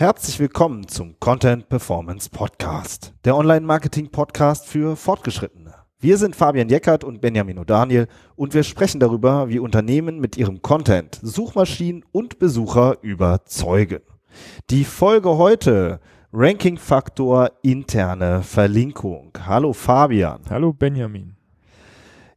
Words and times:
Herzlich 0.00 0.40
willkommen 0.40 0.88
zum 0.88 1.20
Content 1.20 1.68
Performance 1.68 2.30
Podcast, 2.30 3.12
der 3.26 3.36
Online-Marketing-Podcast 3.36 4.66
für 4.66 4.96
Fortgeschrittene. 4.96 5.74
Wir 5.98 6.16
sind 6.16 6.34
Fabian 6.34 6.70
Jeckert 6.70 7.04
und 7.04 7.20
Benjamin 7.20 7.58
O'Daniel 7.58 8.08
und 8.34 8.54
wir 8.54 8.62
sprechen 8.62 8.98
darüber, 8.98 9.50
wie 9.50 9.58
Unternehmen 9.58 10.18
mit 10.18 10.38
ihrem 10.38 10.62
Content 10.62 11.20
Suchmaschinen 11.20 12.02
und 12.12 12.38
Besucher 12.38 12.96
überzeugen. 13.02 14.00
Die 14.70 14.84
Folge 14.84 15.36
heute 15.36 16.00
Ranking-Faktor 16.32 17.50
interne 17.60 18.42
Verlinkung. 18.42 19.32
Hallo 19.44 19.74
Fabian. 19.74 20.40
Hallo 20.48 20.72
Benjamin. 20.72 21.36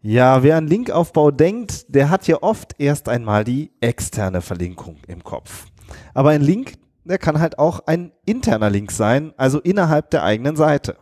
Ja, 0.01 0.43
wer 0.43 0.57
an 0.57 0.67
Linkaufbau 0.67 1.31
denkt, 1.31 1.85
der 1.87 2.09
hat 2.09 2.27
ja 2.27 2.43
oft 2.43 2.75
erst 2.77 3.07
einmal 3.07 3.45
die 3.45 3.71
externe 3.79 4.41
Verlinkung 4.41 4.97
im 5.07 5.23
Kopf. 5.23 5.67
Aber 6.13 6.31
ein 6.31 6.41
Link, 6.41 6.73
der 7.05 7.17
kann 7.17 7.39
halt 7.39 7.59
auch 7.59 7.81
ein 7.85 8.11
interner 8.25 8.69
Link 8.69 8.91
sein, 8.91 9.33
also 9.37 9.59
innerhalb 9.59 10.09
der 10.11 10.23
eigenen 10.23 10.55
Seite. 10.55 10.97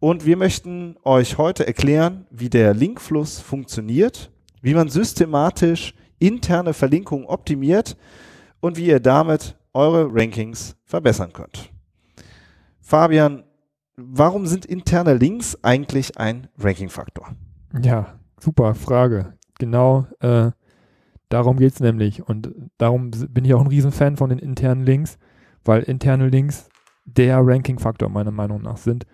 Und 0.00 0.26
wir 0.26 0.36
möchten 0.36 0.96
euch 1.04 1.38
heute 1.38 1.66
erklären, 1.66 2.26
wie 2.30 2.50
der 2.50 2.74
Linkfluss 2.74 3.40
funktioniert, 3.40 4.30
wie 4.60 4.74
man 4.74 4.88
systematisch 4.88 5.94
interne 6.18 6.74
Verlinkungen 6.74 7.26
optimiert 7.26 7.96
und 8.60 8.76
wie 8.76 8.86
ihr 8.86 9.00
damit 9.00 9.56
eure 9.72 10.08
Rankings 10.12 10.76
verbessern 10.84 11.32
könnt. 11.32 11.70
Fabian, 12.80 13.44
warum 13.96 14.46
sind 14.46 14.66
interne 14.66 15.14
Links 15.14 15.58
eigentlich 15.62 16.18
ein 16.18 16.48
Ranking-Faktor? 16.58 17.30
Ja, 17.82 18.18
super 18.38 18.74
Frage. 18.74 19.34
Genau 19.58 20.06
äh, 20.20 20.50
Darum 21.34 21.56
geht 21.56 21.72
es 21.72 21.80
nämlich. 21.80 22.22
Und 22.28 22.54
darum 22.78 23.10
bin 23.10 23.44
ich 23.44 23.54
auch 23.54 23.60
ein 23.60 23.66
Riesenfan 23.66 24.16
von 24.16 24.30
den 24.30 24.38
internen 24.38 24.86
Links, 24.86 25.18
weil 25.64 25.82
interne 25.82 26.28
Links 26.28 26.68
der 27.06 27.44
Ranking-Faktor 27.44 28.08
meiner 28.08 28.30
Meinung 28.30 28.62
nach 28.62 28.76
sind, 28.76 29.04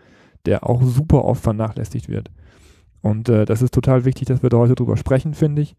der 0.45 0.69
auch 0.69 0.83
super 0.83 1.25
oft 1.25 1.43
vernachlässigt 1.43 2.11
wird. 2.11 2.31
Und 3.01 3.31
äh, 3.31 3.47
das 3.47 3.63
ist 3.63 3.73
total 3.73 4.05
wichtig, 4.05 4.29
dass 4.29 4.43
wir 4.43 4.51
da 4.51 4.59
heute 4.59 4.75
drüber 4.75 4.99
sprechen, 4.99 5.33
finde 5.33 5.63
ich. 5.63 5.77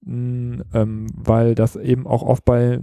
Mm, 0.00 0.62
ähm, 0.72 1.08
weil 1.14 1.54
das 1.54 1.76
eben 1.76 2.06
auch 2.06 2.22
oft 2.22 2.46
bei, 2.46 2.80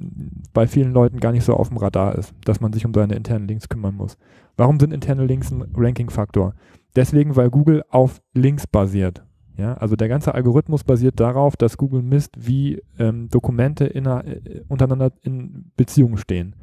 bei 0.54 0.68
vielen 0.68 0.92
Leuten 0.92 1.20
gar 1.20 1.32
nicht 1.32 1.46
so 1.46 1.56
auf 1.56 1.70
dem 1.70 1.78
Radar 1.78 2.14
ist, 2.14 2.36
dass 2.46 2.62
man 2.62 2.74
sich 2.74 2.86
um 2.86 2.94
seine 2.94 3.16
internen 3.16 3.48
Links 3.48 3.70
kümmern 3.70 3.96
muss. 3.96 4.20
Warum 4.56 4.80
sind 4.80 4.94
interne 4.94 5.26
Links 5.26 5.50
ein 5.50 5.66
Ranking-Faktor? 5.76 6.54
Deswegen, 6.96 7.36
weil 7.36 7.50
Google 7.50 7.82
auf 7.90 8.22
Links 8.36 8.68
basiert. 8.68 9.24
Ja, 9.60 9.74
also 9.74 9.98
der 9.98 10.08
ganze 10.08 10.34
Algorithmus 10.34 10.86
basiert 10.86 11.20
darauf, 11.20 11.58
dass 11.58 11.76
Google 11.76 12.02
misst, 12.02 12.48
wie 12.48 12.82
ähm, 12.98 13.28
Dokumente 13.30 13.86
inner, 13.86 14.26
äh, 14.26 14.62
untereinander 14.70 15.12
in 15.22 15.72
Beziehungen 15.76 16.18
stehen, 16.18 16.56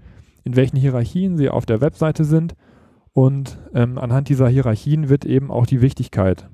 in 0.44 0.56
welchen 0.56 0.78
Hierarchien 0.78 1.36
sie 1.36 1.50
auf 1.50 1.66
der 1.66 1.82
Webseite 1.82 2.24
sind 2.24 2.56
und 3.12 3.58
ähm, 3.74 3.98
anhand 3.98 4.30
dieser 4.30 4.48
Hierarchien 4.48 5.10
wird 5.10 5.26
eben 5.26 5.50
auch 5.50 5.66
die 5.66 5.82
Wichtigkeit 5.82 6.48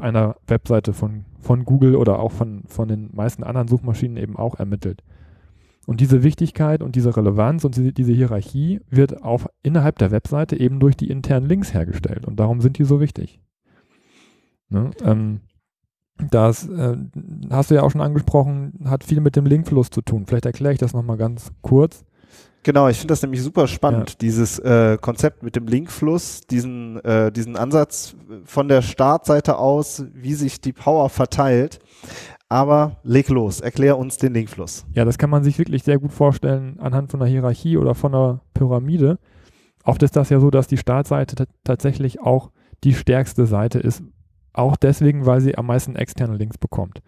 einer 0.00 0.36
Webseite 0.46 0.92
von, 0.92 1.24
von 1.40 1.64
Google 1.64 1.96
oder 1.96 2.18
auch 2.18 2.32
von, 2.32 2.64
von 2.66 2.88
den 2.88 3.08
meisten 3.14 3.42
anderen 3.42 3.68
Suchmaschinen 3.68 4.18
eben 4.18 4.36
auch 4.36 4.58
ermittelt. 4.58 5.02
Und 5.86 6.00
diese 6.00 6.22
Wichtigkeit 6.22 6.82
und 6.82 6.96
diese 6.96 7.16
Relevanz 7.16 7.64
und 7.64 7.76
diese, 7.76 7.92
diese 7.92 8.12
Hierarchie 8.12 8.80
wird 8.90 9.22
auch 9.22 9.46
innerhalb 9.62 9.98
der 9.98 10.10
Webseite 10.10 10.60
eben 10.60 10.80
durch 10.80 10.98
die 10.98 11.08
internen 11.08 11.48
Links 11.48 11.72
hergestellt 11.72 12.26
und 12.26 12.38
darum 12.38 12.60
sind 12.60 12.76
die 12.76 12.84
so 12.84 13.00
wichtig. 13.00 13.40
Ne? 14.68 14.90
Ähm, 15.02 15.40
das 16.30 16.68
äh, 16.68 16.96
hast 17.50 17.70
du 17.70 17.74
ja 17.74 17.82
auch 17.82 17.90
schon 17.90 18.00
angesprochen, 18.00 18.80
hat 18.84 19.04
viel 19.04 19.20
mit 19.20 19.36
dem 19.36 19.46
Linkfluss 19.46 19.90
zu 19.90 20.02
tun. 20.02 20.26
Vielleicht 20.26 20.46
erkläre 20.46 20.72
ich 20.72 20.78
das 20.78 20.92
nochmal 20.92 21.16
ganz 21.16 21.50
kurz. 21.62 22.04
Genau, 22.64 22.88
ich 22.88 22.98
finde 22.98 23.12
das 23.12 23.22
nämlich 23.22 23.42
super 23.42 23.66
spannend, 23.66 24.10
ja. 24.10 24.16
dieses 24.20 24.60
äh, 24.60 24.96
Konzept 25.00 25.42
mit 25.42 25.56
dem 25.56 25.66
Linkfluss, 25.66 26.42
diesen, 26.42 27.04
äh, 27.04 27.32
diesen 27.32 27.56
Ansatz 27.56 28.14
von 28.44 28.68
der 28.68 28.82
Startseite 28.82 29.58
aus, 29.58 30.04
wie 30.14 30.34
sich 30.34 30.60
die 30.60 30.72
Power 30.72 31.08
verteilt. 31.08 31.80
Aber 32.48 32.98
leg 33.02 33.28
los, 33.30 33.60
erklär 33.60 33.98
uns 33.98 34.18
den 34.18 34.34
Linkfluss. 34.34 34.84
Ja, 34.92 35.04
das 35.04 35.18
kann 35.18 35.30
man 35.30 35.42
sich 35.42 35.58
wirklich 35.58 35.82
sehr 35.82 35.98
gut 35.98 36.12
vorstellen 36.12 36.78
anhand 36.78 37.10
von 37.10 37.20
einer 37.20 37.30
Hierarchie 37.30 37.78
oder 37.78 37.94
von 37.94 38.14
einer 38.14 38.40
Pyramide. 38.54 39.18
Oft 39.84 40.02
ist 40.04 40.14
das 40.14 40.28
ja 40.28 40.38
so, 40.38 40.50
dass 40.50 40.68
die 40.68 40.76
Startseite 40.76 41.46
tatsächlich 41.64 42.20
auch 42.20 42.52
die 42.84 42.94
stärkste 42.94 43.46
Seite 43.46 43.80
ist, 43.80 44.02
auch 44.52 44.76
deswegen, 44.76 45.26
weil 45.26 45.40
sie 45.40 45.56
am 45.56 45.66
meisten 45.66 45.96
externe 45.96 46.36
Links 46.36 46.58
bekommt. 46.58 47.00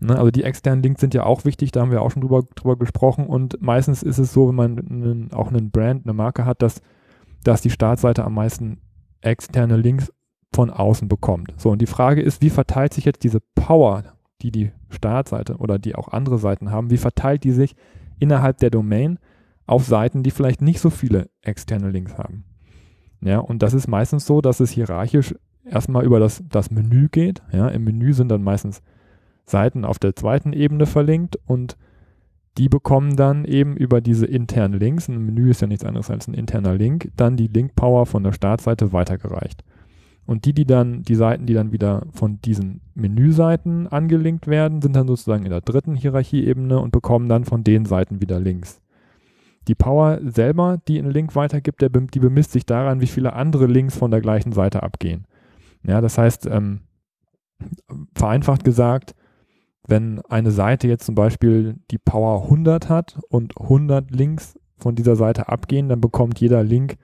Ne, 0.00 0.16
also 0.16 0.30
die 0.30 0.44
externen 0.44 0.82
Links 0.82 1.00
sind 1.00 1.14
ja 1.14 1.24
auch 1.24 1.44
wichtig, 1.44 1.72
da 1.72 1.80
haben 1.80 1.90
wir 1.90 2.02
auch 2.02 2.10
schon 2.10 2.22
drüber, 2.22 2.44
drüber 2.54 2.76
gesprochen 2.76 3.26
und 3.26 3.60
meistens 3.60 4.02
ist 4.02 4.18
es 4.18 4.32
so, 4.32 4.48
wenn 4.48 4.54
man 4.54 4.78
einen, 4.78 5.32
auch 5.32 5.48
einen 5.48 5.70
Brand, 5.70 6.06
eine 6.06 6.12
Marke 6.12 6.44
hat, 6.44 6.62
dass, 6.62 6.80
dass 7.42 7.62
die 7.62 7.70
Startseite 7.70 8.24
am 8.24 8.34
meisten 8.34 8.80
externe 9.20 9.76
Links 9.76 10.12
von 10.54 10.70
außen 10.70 11.08
bekommt. 11.08 11.52
So, 11.56 11.70
und 11.70 11.82
die 11.82 11.86
Frage 11.86 12.22
ist, 12.22 12.42
wie 12.42 12.50
verteilt 12.50 12.94
sich 12.94 13.04
jetzt 13.04 13.24
diese 13.24 13.40
Power, 13.56 14.04
die 14.40 14.52
die 14.52 14.70
Startseite 14.88 15.56
oder 15.56 15.80
die 15.80 15.96
auch 15.96 16.08
andere 16.08 16.38
Seiten 16.38 16.70
haben, 16.70 16.90
wie 16.90 16.96
verteilt 16.96 17.42
die 17.42 17.52
sich 17.52 17.74
innerhalb 18.20 18.58
der 18.58 18.70
Domain 18.70 19.18
auf 19.66 19.84
Seiten, 19.84 20.22
die 20.22 20.30
vielleicht 20.30 20.62
nicht 20.62 20.80
so 20.80 20.90
viele 20.90 21.28
externe 21.42 21.90
Links 21.90 22.16
haben? 22.16 22.44
Ja, 23.20 23.40
und 23.40 23.62
das 23.62 23.74
ist 23.74 23.88
meistens 23.88 24.26
so, 24.26 24.40
dass 24.40 24.60
es 24.60 24.70
hierarchisch 24.70 25.34
erstmal 25.70 26.04
über 26.04 26.20
das, 26.20 26.42
das 26.48 26.70
Menü 26.70 27.08
geht. 27.08 27.42
Ja, 27.52 27.68
Im 27.68 27.84
Menü 27.84 28.12
sind 28.12 28.28
dann 28.28 28.42
meistens 28.42 28.82
Seiten 29.44 29.84
auf 29.84 29.98
der 29.98 30.14
zweiten 30.14 30.52
Ebene 30.52 30.86
verlinkt 30.86 31.38
und 31.46 31.76
die 32.58 32.68
bekommen 32.68 33.16
dann 33.16 33.44
eben 33.44 33.76
über 33.76 34.00
diese 34.00 34.26
internen 34.26 34.78
Links, 34.78 35.08
ein 35.08 35.24
Menü 35.24 35.50
ist 35.50 35.62
ja 35.62 35.68
nichts 35.68 35.84
anderes 35.84 36.10
als 36.10 36.26
ein 36.26 36.34
interner 36.34 36.74
Link, 36.74 37.10
dann 37.16 37.36
die 37.36 37.46
Link-Power 37.46 38.04
von 38.04 38.24
der 38.24 38.32
Startseite 38.32 38.92
weitergereicht. 38.92 39.62
Und 40.26 40.44
die, 40.44 40.52
die 40.52 40.66
dann, 40.66 41.02
die 41.04 41.14
Seiten, 41.14 41.46
die 41.46 41.54
dann 41.54 41.72
wieder 41.72 42.04
von 42.12 42.40
diesen 42.42 42.82
Menüseiten 42.94 43.86
angelinkt 43.86 44.46
werden, 44.46 44.82
sind 44.82 44.94
dann 44.94 45.06
sozusagen 45.06 45.44
in 45.44 45.50
der 45.50 45.62
dritten 45.62 45.94
Hierarchieebene 45.94 46.78
und 46.78 46.90
bekommen 46.90 47.28
dann 47.30 47.44
von 47.44 47.64
den 47.64 47.86
Seiten 47.86 48.20
wieder 48.20 48.38
Links. 48.38 48.82
Die 49.68 49.74
Power 49.74 50.18
selber, 50.22 50.78
die 50.86 50.98
ein 50.98 51.10
Link 51.10 51.34
weitergibt, 51.34 51.80
der, 51.80 51.88
die 51.88 52.18
bemisst 52.18 52.52
sich 52.52 52.66
daran, 52.66 53.00
wie 53.00 53.06
viele 53.06 53.32
andere 53.34 53.66
Links 53.66 53.96
von 53.96 54.10
der 54.10 54.20
gleichen 54.20 54.52
Seite 54.52 54.82
abgehen. 54.82 55.26
Ja, 55.82 56.00
das 56.00 56.18
heißt, 56.18 56.46
ähm, 56.46 56.80
vereinfacht 58.14 58.64
gesagt, 58.64 59.14
wenn 59.86 60.20
eine 60.28 60.50
Seite 60.50 60.86
jetzt 60.86 61.06
zum 61.06 61.14
Beispiel 61.14 61.76
die 61.90 61.98
Power 61.98 62.44
100 62.44 62.88
hat 62.88 63.18
und 63.30 63.58
100 63.58 64.10
Links 64.10 64.58
von 64.76 64.94
dieser 64.94 65.16
Seite 65.16 65.48
abgehen, 65.48 65.88
dann 65.88 66.00
bekommt 66.00 66.40
jeder 66.40 66.62
Link 66.62 66.96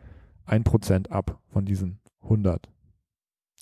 1% 0.47 1.09
ab 1.09 1.41
von 1.49 1.65
diesen 1.65 2.01
100. 2.23 2.69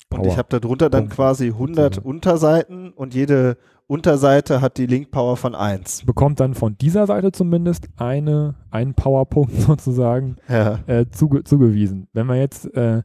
Power 0.09 0.21
und 0.21 0.27
ich 0.27 0.37
habe 0.37 0.59
darunter 0.59 0.89
dann 0.89 1.09
quasi 1.09 1.47
100 1.47 1.99
Unterseiten 1.99 2.91
und 2.91 3.13
jede 3.13 3.57
Unterseite 3.87 4.61
hat 4.61 4.77
die 4.77 4.85
Link-Power 4.85 5.37
von 5.37 5.55
1. 5.55 6.05
Bekommt 6.05 6.39
dann 6.39 6.53
von 6.53 6.77
dieser 6.77 7.05
Seite 7.07 7.31
zumindest 7.31 7.87
eine, 7.97 8.55
einen 8.69 8.93
Powerpunkt 8.93 9.53
sozusagen 9.61 10.37
ja. 10.49 10.79
äh, 10.87 11.05
zuge 11.09 11.43
zugewiesen. 11.43 12.07
Wenn 12.13 12.27
man 12.27 12.37
jetzt 12.37 12.73
äh, 12.75 13.03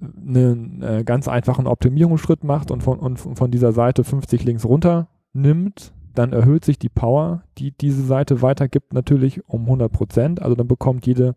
einen 0.00 0.82
äh, 0.82 1.04
ganz 1.04 1.28
einfachen 1.28 1.66
Optimierungsschritt 1.66 2.44
macht 2.44 2.70
und 2.70 2.82
von, 2.82 2.98
und 2.98 3.18
von 3.18 3.50
dieser 3.50 3.72
Seite 3.72 4.04
50 4.04 4.44
Links 4.44 4.64
runter 4.64 5.08
nimmt, 5.32 5.92
dann 6.14 6.32
erhöht 6.32 6.64
sich 6.64 6.78
die 6.78 6.88
Power, 6.88 7.42
die 7.58 7.72
diese 7.72 8.02
Seite 8.02 8.42
weitergibt, 8.42 8.92
natürlich 8.92 9.46
um 9.48 9.62
100 9.62 9.92
Prozent. 9.92 10.42
Also 10.42 10.56
dann 10.56 10.68
bekommt 10.68 11.06
jede, 11.06 11.36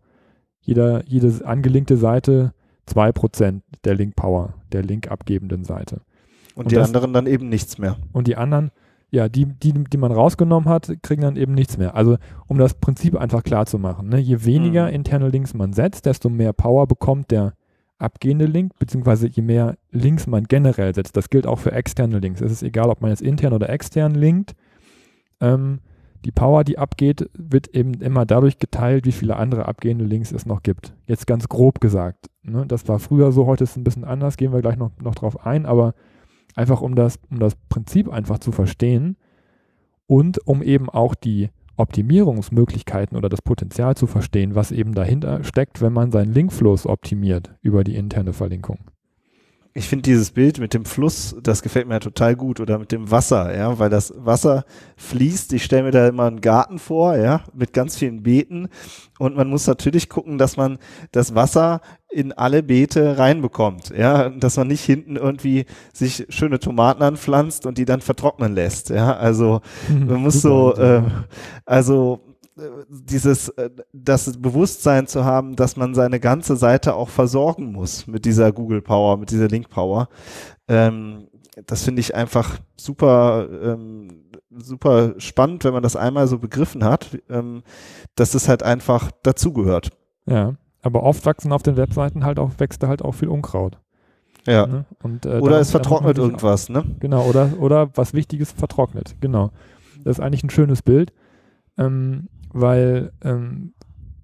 jeder, 0.60 1.04
jede 1.06 1.46
angelinkte 1.46 1.96
Seite 1.96 2.54
2 2.86 3.12
Prozent 3.12 3.62
der 3.84 3.94
Link-Power, 3.94 4.54
der 4.72 4.82
Link-abgebenden 4.82 5.64
Seite. 5.64 6.00
Und, 6.54 6.64
und 6.64 6.70
die 6.70 6.76
das, 6.76 6.88
anderen 6.88 7.12
dann 7.12 7.26
eben 7.26 7.48
nichts 7.48 7.78
mehr. 7.78 7.96
Und 8.12 8.26
die 8.26 8.36
anderen, 8.36 8.70
ja, 9.10 9.28
die, 9.28 9.46
die, 9.46 9.72
die 9.72 9.96
man 9.96 10.12
rausgenommen 10.12 10.68
hat, 10.68 10.92
kriegen 11.02 11.22
dann 11.22 11.36
eben 11.36 11.54
nichts 11.54 11.78
mehr. 11.78 11.94
Also 11.94 12.16
um 12.46 12.58
das 12.58 12.74
Prinzip 12.74 13.16
einfach 13.16 13.42
klar 13.42 13.66
zu 13.66 13.78
machen, 13.78 14.08
ne? 14.08 14.18
je 14.18 14.44
weniger 14.44 14.88
mhm. 14.88 14.94
interne 14.94 15.28
Links 15.28 15.54
man 15.54 15.72
setzt, 15.72 16.06
desto 16.06 16.28
mehr 16.28 16.52
Power 16.52 16.86
bekommt 16.86 17.30
der 17.30 17.54
abgehende 18.04 18.46
Link, 18.46 18.78
beziehungsweise 18.78 19.28
je 19.28 19.42
mehr 19.42 19.76
Links 19.90 20.26
man 20.26 20.44
generell 20.44 20.94
setzt, 20.94 21.16
das 21.16 21.30
gilt 21.30 21.46
auch 21.46 21.58
für 21.58 21.72
externe 21.72 22.18
Links. 22.18 22.40
Es 22.40 22.52
ist 22.52 22.62
egal, 22.62 22.90
ob 22.90 23.00
man 23.00 23.10
jetzt 23.10 23.22
intern 23.22 23.52
oder 23.52 23.68
extern 23.68 24.14
linkt. 24.14 24.54
Ähm, 25.40 25.80
die 26.24 26.32
Power, 26.32 26.64
die 26.64 26.78
abgeht, 26.78 27.28
wird 27.36 27.68
eben 27.68 27.94
immer 27.94 28.24
dadurch 28.24 28.58
geteilt, 28.58 29.04
wie 29.04 29.12
viele 29.12 29.36
andere 29.36 29.66
abgehende 29.66 30.04
Links 30.04 30.32
es 30.32 30.46
noch 30.46 30.62
gibt. 30.62 30.94
Jetzt 31.06 31.26
ganz 31.26 31.48
grob 31.48 31.80
gesagt. 31.80 32.30
Ne? 32.42 32.64
Das 32.66 32.88
war 32.88 32.98
früher 32.98 33.32
so, 33.32 33.46
heute 33.46 33.64
ist 33.64 33.70
es 33.70 33.76
ein 33.76 33.84
bisschen 33.84 34.04
anders, 34.04 34.36
gehen 34.36 34.52
wir 34.52 34.62
gleich 34.62 34.76
noch, 34.76 34.90
noch 35.02 35.14
drauf 35.14 35.44
ein, 35.44 35.66
aber 35.66 35.94
einfach 36.54 36.80
um 36.80 36.94
das, 36.94 37.18
um 37.30 37.40
das 37.40 37.56
Prinzip 37.68 38.10
einfach 38.10 38.38
zu 38.38 38.52
verstehen 38.52 39.16
und 40.06 40.46
um 40.46 40.62
eben 40.62 40.88
auch 40.88 41.14
die 41.14 41.50
Optimierungsmöglichkeiten 41.76 43.16
oder 43.16 43.28
das 43.28 43.42
Potenzial 43.42 43.96
zu 43.96 44.06
verstehen, 44.06 44.54
was 44.54 44.72
eben 44.72 44.94
dahinter 44.94 45.44
steckt, 45.44 45.80
wenn 45.80 45.92
man 45.92 46.12
seinen 46.12 46.32
Linkfluss 46.32 46.86
optimiert 46.86 47.54
über 47.62 47.84
die 47.84 47.96
interne 47.96 48.32
Verlinkung. 48.32 48.78
Ich 49.76 49.88
finde 49.88 50.04
dieses 50.04 50.30
Bild 50.30 50.60
mit 50.60 50.72
dem 50.72 50.84
Fluss, 50.84 51.34
das 51.42 51.60
gefällt 51.60 51.88
mir 51.88 51.94
ja 51.94 52.00
total 52.00 52.36
gut. 52.36 52.60
Oder 52.60 52.78
mit 52.78 52.92
dem 52.92 53.10
Wasser, 53.10 53.56
ja, 53.56 53.76
weil 53.76 53.90
das 53.90 54.14
Wasser 54.16 54.64
fließt. 54.96 55.52
Ich 55.52 55.64
stelle 55.64 55.82
mir 55.82 55.90
da 55.90 56.06
immer 56.06 56.26
einen 56.26 56.40
Garten 56.40 56.78
vor, 56.78 57.16
ja, 57.16 57.40
mit 57.52 57.72
ganz 57.72 57.96
vielen 57.96 58.22
Beeten. 58.22 58.68
Und 59.18 59.34
man 59.36 59.48
muss 59.48 59.66
natürlich 59.66 60.08
gucken, 60.08 60.38
dass 60.38 60.56
man 60.56 60.78
das 61.10 61.34
Wasser 61.34 61.80
in 62.08 62.32
alle 62.32 62.62
Beete 62.62 63.18
reinbekommt, 63.18 63.92
ja, 63.98 64.28
dass 64.28 64.56
man 64.56 64.68
nicht 64.68 64.84
hinten 64.84 65.16
irgendwie 65.16 65.64
sich 65.92 66.26
schöne 66.28 66.60
Tomaten 66.60 67.02
anpflanzt 67.02 67.66
und 67.66 67.76
die 67.76 67.84
dann 67.84 68.00
vertrocknen 68.00 68.54
lässt, 68.54 68.90
ja, 68.90 69.16
also 69.16 69.60
mhm, 69.88 70.06
man 70.06 70.20
muss 70.20 70.40
so, 70.40 70.76
äh, 70.76 71.02
also 71.64 72.33
dieses, 72.88 73.48
äh, 73.50 73.70
das 73.92 74.40
Bewusstsein 74.40 75.06
zu 75.06 75.24
haben, 75.24 75.56
dass 75.56 75.76
man 75.76 75.94
seine 75.94 76.20
ganze 76.20 76.56
Seite 76.56 76.94
auch 76.94 77.08
versorgen 77.08 77.72
muss 77.72 78.06
mit 78.06 78.24
dieser 78.24 78.52
Google 78.52 78.82
Power, 78.82 79.16
mit 79.16 79.30
dieser 79.30 79.48
Link 79.48 79.68
Power. 79.68 80.08
Ähm, 80.68 81.28
das 81.66 81.84
finde 81.84 82.00
ich 82.00 82.14
einfach 82.14 82.58
super, 82.76 83.48
ähm, 83.62 84.24
super 84.50 85.14
spannend, 85.18 85.64
wenn 85.64 85.72
man 85.72 85.82
das 85.82 85.96
einmal 85.96 86.26
so 86.26 86.38
begriffen 86.38 86.84
hat, 86.84 87.18
ähm, 87.28 87.62
dass 88.16 88.34
es 88.34 88.48
halt 88.48 88.62
einfach 88.62 89.10
dazugehört. 89.22 89.90
Ja, 90.26 90.54
aber 90.82 91.02
oft 91.02 91.24
wachsen 91.26 91.52
auf 91.52 91.62
den 91.62 91.76
Webseiten 91.76 92.24
halt 92.24 92.38
auch, 92.38 92.52
wächst 92.58 92.82
da 92.82 92.88
halt 92.88 93.02
auch 93.02 93.12
viel 93.12 93.28
Unkraut. 93.28 93.78
Ja. 94.46 94.66
Ne? 94.66 94.84
Und, 95.02 95.26
äh, 95.26 95.38
oder 95.40 95.58
es 95.58 95.70
vertrocknet 95.70 96.18
irgendwas, 96.18 96.68
ne? 96.68 96.84
Genau, 97.00 97.24
oder, 97.24 97.52
oder 97.58 97.90
was 97.94 98.12
Wichtiges 98.12 98.52
vertrocknet, 98.52 99.16
genau. 99.20 99.50
Das 100.04 100.18
ist 100.18 100.20
eigentlich 100.24 100.44
ein 100.44 100.50
schönes 100.50 100.82
Bild. 100.82 101.12
Ähm, 101.78 102.28
weil 102.54 103.12
ähm, 103.22 103.74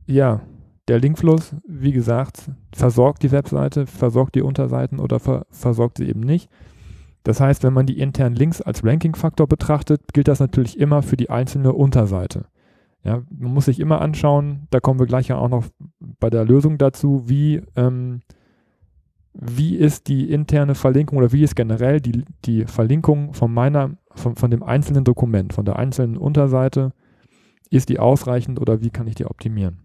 ja, 0.06 0.40
der 0.88 0.98
Linkfluss, 0.98 1.54
wie 1.66 1.92
gesagt, 1.92 2.50
versorgt 2.72 3.22
die 3.22 3.32
Webseite, 3.32 3.86
versorgt 3.86 4.34
die 4.34 4.42
Unterseiten 4.42 4.98
oder 4.98 5.20
ver 5.20 5.46
versorgt 5.50 5.98
sie 5.98 6.08
eben 6.08 6.20
nicht. 6.20 6.48
Das 7.22 7.40
heißt, 7.40 7.62
wenn 7.64 7.74
man 7.74 7.86
die 7.86 7.98
internen 7.98 8.34
Links 8.34 8.62
als 8.62 8.82
Ranking-Faktor 8.82 9.46
betrachtet, 9.46 10.14
gilt 10.14 10.28
das 10.28 10.40
natürlich 10.40 10.78
immer 10.78 11.02
für 11.02 11.16
die 11.16 11.28
einzelne 11.28 11.72
Unterseite. 11.74 12.46
Ja, 13.04 13.22
man 13.30 13.52
muss 13.52 13.66
sich 13.66 13.80
immer 13.80 14.00
anschauen, 14.00 14.66
da 14.70 14.80
kommen 14.80 14.98
wir 14.98 15.06
gleich 15.06 15.28
ja 15.28 15.36
auch 15.36 15.48
noch 15.48 15.66
bei 16.18 16.30
der 16.30 16.44
Lösung 16.44 16.78
dazu, 16.78 17.24
wie, 17.26 17.62
ähm, 17.76 18.20
wie 19.32 19.76
ist 19.76 20.08
die 20.08 20.30
interne 20.30 20.74
Verlinkung 20.74 21.18
oder 21.18 21.32
wie 21.32 21.42
ist 21.42 21.56
generell 21.56 22.00
die, 22.00 22.24
die 22.44 22.64
Verlinkung 22.64 23.32
von 23.34 23.52
meiner, 23.52 23.90
von, 24.14 24.36
von 24.36 24.50
dem 24.50 24.62
einzelnen 24.62 25.04
Dokument, 25.04 25.52
von 25.52 25.64
der 25.64 25.76
einzelnen 25.76 26.16
Unterseite 26.16 26.92
ist 27.76 27.88
die 27.88 27.98
ausreichend 27.98 28.60
oder 28.60 28.82
wie 28.82 28.90
kann 28.90 29.06
ich 29.06 29.14
die 29.14 29.26
optimieren? 29.26 29.78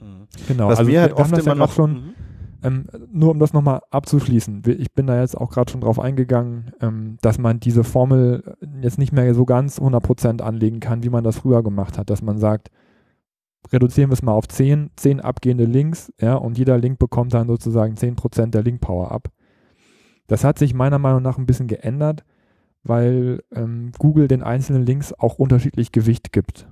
Mhm. 0.00 0.26
Genau, 0.48 0.68
Was 0.68 0.78
also 0.78 0.90
wir, 0.90 1.00
halt 1.02 1.12
wir 1.12 1.18
oft 1.18 1.38
immer 1.38 1.54
noch 1.54 1.72
schon, 1.72 1.92
mhm. 1.92 2.14
ähm, 2.62 2.86
nur 3.12 3.30
um 3.30 3.38
das 3.38 3.52
nochmal 3.52 3.80
abzuschließen, 3.90 4.62
ich 4.66 4.92
bin 4.92 5.06
da 5.06 5.20
jetzt 5.20 5.36
auch 5.36 5.50
gerade 5.50 5.70
schon 5.70 5.80
drauf 5.80 5.98
eingegangen, 5.98 6.72
ähm, 6.80 7.18
dass 7.20 7.38
man 7.38 7.60
diese 7.60 7.84
Formel 7.84 8.56
jetzt 8.80 8.98
nicht 8.98 9.12
mehr 9.12 9.34
so 9.34 9.44
ganz 9.44 9.78
100% 9.78 10.42
anlegen 10.42 10.80
kann, 10.80 11.02
wie 11.02 11.10
man 11.10 11.24
das 11.24 11.38
früher 11.38 11.62
gemacht 11.62 11.98
hat, 11.98 12.10
dass 12.10 12.22
man 12.22 12.38
sagt, 12.38 12.70
reduzieren 13.72 14.10
wir 14.10 14.14
es 14.14 14.22
mal 14.22 14.32
auf 14.32 14.48
10, 14.48 14.90
10 14.96 15.20
abgehende 15.20 15.64
Links, 15.64 16.12
ja, 16.20 16.34
und 16.34 16.58
jeder 16.58 16.78
Link 16.78 16.98
bekommt 16.98 17.34
dann 17.34 17.48
sozusagen 17.48 17.94
10% 17.94 18.50
der 18.50 18.62
Link-Power 18.62 19.10
ab. 19.10 19.28
Das 20.26 20.44
hat 20.44 20.58
sich 20.58 20.74
meiner 20.74 20.98
Meinung 20.98 21.22
nach 21.22 21.38
ein 21.38 21.46
bisschen 21.46 21.66
geändert, 21.66 22.24
weil 22.82 23.42
ähm, 23.54 23.92
Google 23.98 24.28
den 24.28 24.42
einzelnen 24.42 24.84
Links 24.84 25.12
auch 25.12 25.38
unterschiedlich 25.38 25.92
Gewicht 25.92 26.32
gibt. 26.32 26.68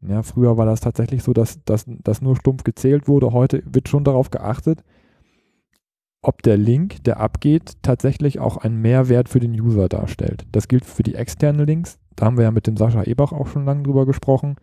Ja, 0.00 0.22
früher 0.22 0.56
war 0.56 0.66
das 0.66 0.80
tatsächlich 0.80 1.22
so, 1.22 1.32
dass 1.32 1.60
das 1.64 2.22
nur 2.22 2.36
stumpf 2.36 2.64
gezählt 2.64 3.08
wurde. 3.08 3.32
Heute 3.32 3.62
wird 3.66 3.88
schon 3.88 4.04
darauf 4.04 4.30
geachtet, 4.30 4.84
ob 6.22 6.42
der 6.42 6.56
Link, 6.56 7.02
der 7.04 7.20
abgeht, 7.20 7.74
tatsächlich 7.82 8.38
auch 8.38 8.58
einen 8.58 8.80
Mehrwert 8.80 9.28
für 9.28 9.40
den 9.40 9.52
User 9.52 9.88
darstellt. 9.88 10.46
Das 10.52 10.68
gilt 10.68 10.84
für 10.84 11.02
die 11.02 11.14
externen 11.14 11.66
Links. 11.66 11.98
Da 12.16 12.26
haben 12.26 12.36
wir 12.36 12.44
ja 12.44 12.50
mit 12.50 12.66
dem 12.66 12.76
Sascha 12.76 13.04
Ebach 13.04 13.32
auch 13.32 13.46
schon 13.48 13.64
lange 13.64 13.84
drüber 13.84 14.06
gesprochen, 14.06 14.56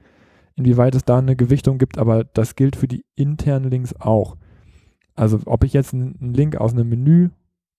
inwieweit 0.56 0.96
es 0.96 1.04
da 1.04 1.18
eine 1.18 1.36
Gewichtung 1.36 1.78
gibt, 1.78 1.98
aber 1.98 2.24
das 2.24 2.56
gilt 2.56 2.76
für 2.76 2.88
die 2.88 3.06
internen 3.16 3.70
Links 3.70 3.94
auch. 4.00 4.38
Also 5.16 5.40
ob 5.46 5.64
ich 5.64 5.74
jetzt 5.74 5.94
einen 5.94 6.34
Link 6.34 6.58
aus 6.58 6.74
einem 6.74 6.90
Menü 6.90 7.30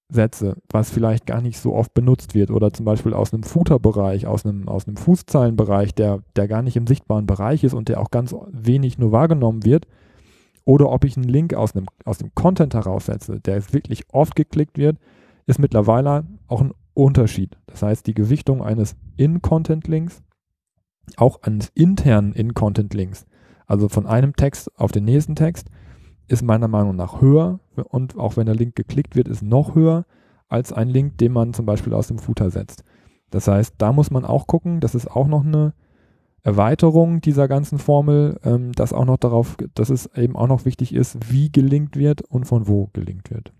setze, 0.09 0.57
was 0.71 0.91
vielleicht 0.91 1.27
gar 1.27 1.41
nicht 1.41 1.59
so 1.59 1.75
oft 1.75 1.93
benutzt 1.93 2.35
wird 2.35 2.51
oder 2.51 2.73
zum 2.73 2.85
Beispiel 2.85 3.13
aus 3.13 3.33
einem 3.33 3.43
Footer-Bereich, 3.43 4.27
aus 4.27 4.45
einem, 4.45 4.69
aus 4.69 4.87
einem 4.87 4.97
Fußzeilenbereich, 4.97 5.95
der, 5.95 6.23
der 6.37 6.47
gar 6.47 6.63
nicht 6.63 6.77
im 6.77 6.87
sichtbaren 6.87 7.27
Bereich 7.27 7.65
ist 7.65 7.75
und 7.75 7.89
der 7.89 8.01
auch 8.01 8.11
ganz 8.11 8.35
wenig 8.51 8.99
nur 8.99 9.13
wahrgenommen 9.13 9.65
wird, 9.65 9.87
oder 10.65 10.91
ob 10.91 11.05
ich 11.05 11.17
einen 11.17 11.29
Link 11.29 11.55
aus, 11.55 11.75
einem, 11.75 11.87
aus 12.05 12.19
dem 12.19 12.35
Content 12.35 12.75
heraussetze, 12.75 13.41
der 13.41 13.55
jetzt 13.55 13.73
wirklich 13.73 14.05
oft 14.13 14.35
geklickt 14.35 14.79
wird, 14.79 14.99
ist 15.47 15.61
mittlerweile 15.61 16.25
auch 16.49 16.61
ein 16.61 16.73
Unterschied. 16.93 17.57
Das 17.67 17.83
heißt, 17.83 18.07
die 18.07 18.15
Gewichtung 18.15 18.63
eines 18.63 18.97
In-Content-Links, 19.17 20.23
auch 21.17 21.43
eines 21.43 21.69
internen 21.75 22.33
In-Content-Links, 22.33 23.27
also 23.67 23.89
von 23.89 24.07
einem 24.07 24.35
Text 24.35 24.77
auf 24.79 24.91
den 24.91 25.05
nächsten 25.05 25.37
Text, 25.37 25.69
ist 26.29 26.43
meiner 26.43 26.69
Meinung 26.69 26.97
nach 26.97 27.21
höher 27.21 27.61
und 27.77 28.19
auch 28.19 28.37
wenn 28.37 28.47
der 28.47 28.55
Link 28.55 28.75
geklickt 28.75 29.17
wird, 29.17 29.29
ist 29.29 29.43
noch 29.43 29.75
höher 29.75 30.05
als 30.49 30.73
ein 30.73 30.89
Link, 30.89 31.19
den 31.19 31.33
man 31.33 31.55
zum 31.55 31.67
Beispiel 31.67 31.95
aus 31.95 32.09
dem 32.09 32.19
Footer 32.19 32.51
setzt. 32.51 32.85
Das 33.31 33.49
heißt, 33.49 33.75
da 33.79 33.93
muss 33.93 34.11
man 34.11 34.25
auch 34.25 34.47
gucken, 34.47 34.81
das 34.81 34.95
ist 34.95 35.11
auch 35.11 35.27
noch 35.27 35.45
eine 35.45 35.75
Erweiterung 36.43 37.21
dieser 37.21 37.49
ganzen 37.49 37.79
Formel, 37.79 38.39
ähm, 38.45 38.73
dass 38.73 38.93
auch 38.93 39.05
noch 39.05 39.17
darauf, 39.17 39.57
dass 39.75 39.91
es 39.91 40.07
eben 40.15 40.37
auch 40.37 40.47
noch 40.47 40.65
wichtig 40.65 40.95
ist, 40.95 41.33
wie 41.33 41.51
gelingt 41.51 41.97
wird 41.97 42.23
und 42.23 42.45
von 42.45 42.69
wo 42.69 42.89
gelingt 42.93 43.31
wird. 43.31 43.53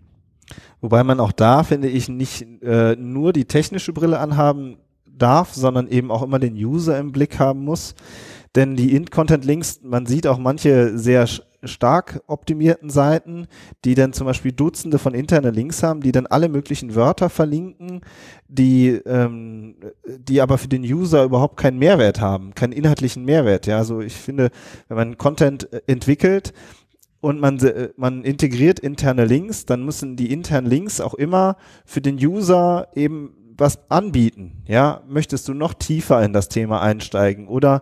Wobei 0.79 1.03
man 1.03 1.19
auch 1.19 1.33
da, 1.33 1.63
finde 1.63 1.89
ich, 1.89 2.07
nicht 2.07 2.45
äh, 2.63 2.95
nur 2.95 3.33
die 3.33 3.43
technische 3.43 3.91
Brille 3.91 4.19
anhaben 4.19 4.77
darf, 5.05 5.53
sondern 5.53 5.87
eben 5.87 6.11
auch 6.11 6.23
immer 6.23 6.39
den 6.39 6.55
User 6.55 6.97
im 6.97 7.11
Blick 7.11 7.39
haben 7.39 7.65
muss. 7.65 7.95
Denn 8.55 8.77
die 8.77 8.95
In-Content-Links, 8.95 9.81
man 9.83 10.05
sieht 10.05 10.25
auch 10.25 10.37
manche 10.37 10.97
sehr 10.97 11.27
stark 11.63 12.21
optimierten 12.27 12.89
Seiten, 12.89 13.47
die 13.83 13.95
dann 13.95 14.13
zum 14.13 14.27
Beispiel 14.27 14.51
Dutzende 14.51 14.99
von 14.99 15.13
internen 15.13 15.53
Links 15.53 15.83
haben, 15.83 16.01
die 16.01 16.11
dann 16.11 16.27
alle 16.27 16.49
möglichen 16.49 16.95
Wörter 16.95 17.29
verlinken, 17.29 18.01
die, 18.47 18.89
ähm, 18.89 19.75
die 20.05 20.41
aber 20.41 20.57
für 20.57 20.67
den 20.67 20.83
User 20.83 21.23
überhaupt 21.23 21.57
keinen 21.57 21.79
Mehrwert 21.79 22.21
haben, 22.21 22.53
keinen 22.53 22.73
inhaltlichen 22.73 23.25
Mehrwert. 23.25 23.67
Ja, 23.67 23.77
also 23.77 24.01
ich 24.01 24.15
finde, 24.15 24.51
wenn 24.87 24.97
man 24.97 25.17
Content 25.17 25.71
äh, 25.73 25.81
entwickelt, 25.87 26.53
und 27.19 27.39
man, 27.39 27.59
äh, 27.59 27.89
man 27.97 28.23
integriert 28.23 28.79
interne 28.79 29.25
Links, 29.25 29.65
dann 29.65 29.83
müssen 29.83 30.15
die 30.15 30.31
internen 30.31 30.67
Links 30.67 31.01
auch 31.01 31.13
immer 31.13 31.57
für 31.85 31.99
den 31.99 32.15
User 32.15 32.87
eben 32.95 33.33
was 33.57 33.79
anbieten? 33.89 34.63
Ja, 34.67 35.01
möchtest 35.07 35.47
du 35.47 35.53
noch 35.53 35.73
tiefer 35.73 36.23
in 36.23 36.33
das 36.33 36.49
Thema 36.49 36.81
einsteigen 36.81 37.47
oder 37.47 37.81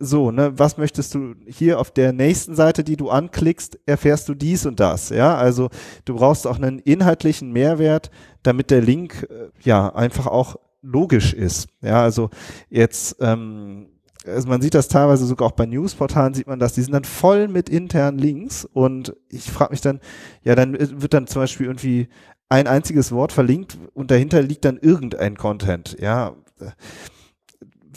so, 0.00 0.30
ne? 0.30 0.52
Was 0.56 0.76
möchtest 0.76 1.14
du 1.14 1.34
hier 1.46 1.80
auf 1.80 1.90
der 1.90 2.12
nächsten 2.12 2.54
Seite, 2.54 2.84
die 2.84 2.96
du 2.96 3.10
anklickst, 3.10 3.78
erfährst 3.86 4.28
du 4.28 4.34
dies 4.34 4.66
und 4.66 4.80
das? 4.80 5.10
Ja, 5.10 5.36
also 5.36 5.70
du 6.04 6.16
brauchst 6.16 6.46
auch 6.46 6.56
einen 6.56 6.78
inhaltlichen 6.78 7.52
Mehrwert, 7.52 8.10
damit 8.42 8.70
der 8.70 8.82
Link 8.82 9.26
äh, 9.30 9.50
ja 9.62 9.94
einfach 9.94 10.26
auch 10.26 10.56
logisch 10.82 11.32
ist. 11.32 11.68
Ja, 11.80 12.02
also 12.02 12.30
jetzt 12.68 13.16
ähm, 13.20 13.88
also 14.26 14.48
man 14.48 14.62
sieht 14.62 14.74
das 14.74 14.88
teilweise 14.88 15.26
sogar 15.26 15.48
auch 15.48 15.52
bei 15.52 15.66
Newsportalen 15.66 16.34
sieht 16.34 16.46
man 16.46 16.58
das, 16.58 16.72
die 16.72 16.82
sind 16.82 16.92
dann 16.92 17.04
voll 17.04 17.48
mit 17.48 17.68
internen 17.68 18.18
Links 18.18 18.64
und 18.64 19.14
ich 19.28 19.50
frage 19.50 19.72
mich 19.72 19.80
dann, 19.80 20.00
ja, 20.42 20.54
dann 20.54 20.76
wird 20.78 21.14
dann 21.14 21.26
zum 21.26 21.42
Beispiel 21.42 21.66
irgendwie 21.66 22.08
ein 22.54 22.68
einziges 22.68 23.10
Wort 23.10 23.32
verlinkt 23.32 23.78
und 23.94 24.12
dahinter 24.12 24.40
liegt 24.40 24.64
dann 24.64 24.78
irgendein 24.78 25.36
Content. 25.36 25.96
Ja. 26.00 26.34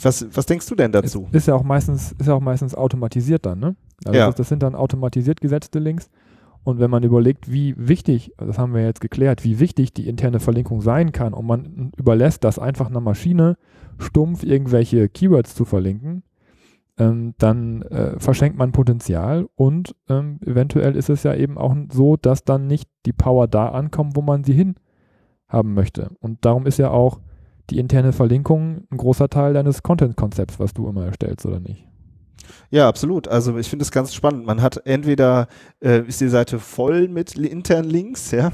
Was, 0.00 0.26
was 0.34 0.46
denkst 0.46 0.66
du 0.66 0.74
denn 0.74 0.90
dazu? 0.90 1.28
Ist, 1.30 1.34
ist 1.36 1.48
ja 1.48 1.54
auch 1.54 1.62
meistens, 1.62 2.12
ist 2.18 2.26
ja 2.26 2.34
auch 2.34 2.40
meistens 2.40 2.74
automatisiert 2.74 3.46
dann, 3.46 3.60
ne? 3.60 3.76
Also 4.04 4.18
ja. 4.18 4.26
das, 4.26 4.34
das 4.34 4.48
sind 4.48 4.64
dann 4.64 4.74
automatisiert 4.74 5.40
gesetzte 5.40 5.78
Links. 5.78 6.10
Und 6.64 6.80
wenn 6.80 6.90
man 6.90 7.04
überlegt, 7.04 7.50
wie 7.50 7.74
wichtig, 7.78 8.32
das 8.36 8.58
haben 8.58 8.74
wir 8.74 8.82
jetzt 8.82 9.00
geklärt, 9.00 9.44
wie 9.44 9.60
wichtig 9.60 9.92
die 9.92 10.08
interne 10.08 10.40
Verlinkung 10.40 10.80
sein 10.80 11.12
kann 11.12 11.32
und 11.32 11.46
man 11.46 11.92
überlässt 11.96 12.42
das 12.42 12.58
einfach 12.58 12.88
einer 12.88 13.00
Maschine 13.00 13.56
stumpf 13.98 14.42
irgendwelche 14.42 15.08
Keywords 15.08 15.54
zu 15.54 15.64
verlinken, 15.64 16.24
ähm, 16.98 17.34
dann 17.38 17.82
äh, 17.82 18.18
verschenkt 18.18 18.58
man 18.58 18.72
Potenzial 18.72 19.48
und 19.54 19.94
ähm, 20.08 20.40
eventuell 20.44 20.96
ist 20.96 21.08
es 21.08 21.22
ja 21.22 21.34
eben 21.34 21.56
auch 21.56 21.74
so, 21.92 22.16
dass 22.16 22.44
dann 22.44 22.66
nicht 22.66 22.88
die 23.06 23.12
Power 23.12 23.48
da 23.48 23.68
ankommt, 23.68 24.16
wo 24.16 24.22
man 24.22 24.44
sie 24.44 24.52
hin 24.52 24.74
haben 25.48 25.74
möchte. 25.74 26.10
Und 26.20 26.44
darum 26.44 26.66
ist 26.66 26.78
ja 26.78 26.90
auch 26.90 27.20
die 27.70 27.78
interne 27.78 28.12
Verlinkung 28.12 28.86
ein 28.90 28.96
großer 28.96 29.28
Teil 29.28 29.54
deines 29.54 29.82
Content-Konzepts, 29.82 30.58
was 30.58 30.74
du 30.74 30.88
immer 30.88 31.06
erstellst, 31.06 31.46
oder 31.46 31.60
nicht? 31.60 31.87
Ja, 32.70 32.88
absolut. 32.88 33.28
Also 33.28 33.56
ich 33.58 33.68
finde 33.68 33.84
es 33.84 33.90
ganz 33.90 34.14
spannend. 34.14 34.46
Man 34.46 34.62
hat 34.62 34.86
entweder 34.86 35.48
äh, 35.80 36.00
ist 36.06 36.20
die 36.20 36.28
Seite 36.28 36.58
voll 36.58 37.08
mit 37.08 37.36
internen 37.36 37.88
Links, 37.88 38.30
ja, 38.30 38.50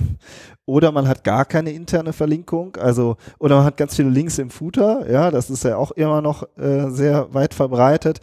oder 0.66 0.92
man 0.92 1.08
hat 1.08 1.24
gar 1.24 1.44
keine 1.44 1.72
interne 1.72 2.12
Verlinkung, 2.12 2.76
also 2.76 3.16
oder 3.38 3.56
man 3.56 3.64
hat 3.64 3.76
ganz 3.76 3.96
viele 3.96 4.10
Links 4.10 4.38
im 4.38 4.50
Footer, 4.50 5.10
ja, 5.10 5.30
das 5.30 5.50
ist 5.50 5.64
ja 5.64 5.76
auch 5.76 5.90
immer 5.92 6.22
noch 6.22 6.44
äh, 6.56 6.90
sehr 6.90 7.32
weit 7.34 7.54
verbreitet. 7.54 8.20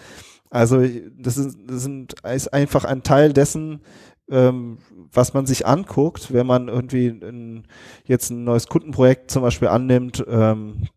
Also 0.49 0.81
das 1.17 1.37
ist, 1.37 1.57
das 1.65 1.83
sind, 1.83 2.13
ist 2.23 2.53
einfach 2.53 2.83
ein 2.83 3.03
Teil 3.03 3.31
dessen, 3.31 3.81
ähm, 4.31 4.77
was 5.13 5.33
man 5.33 5.45
sich 5.45 5.67
anguckt, 5.67 6.33
wenn 6.33 6.47
man 6.47 6.69
irgendwie 6.69 7.07
ein, 7.07 7.67
jetzt 8.05 8.29
ein 8.29 8.43
neues 8.43 8.67
Kundenprojekt 8.67 9.29
zum 9.29 9.41
Beispiel 9.41 9.67
annimmt, 9.67 10.23
ähm, 10.27 10.88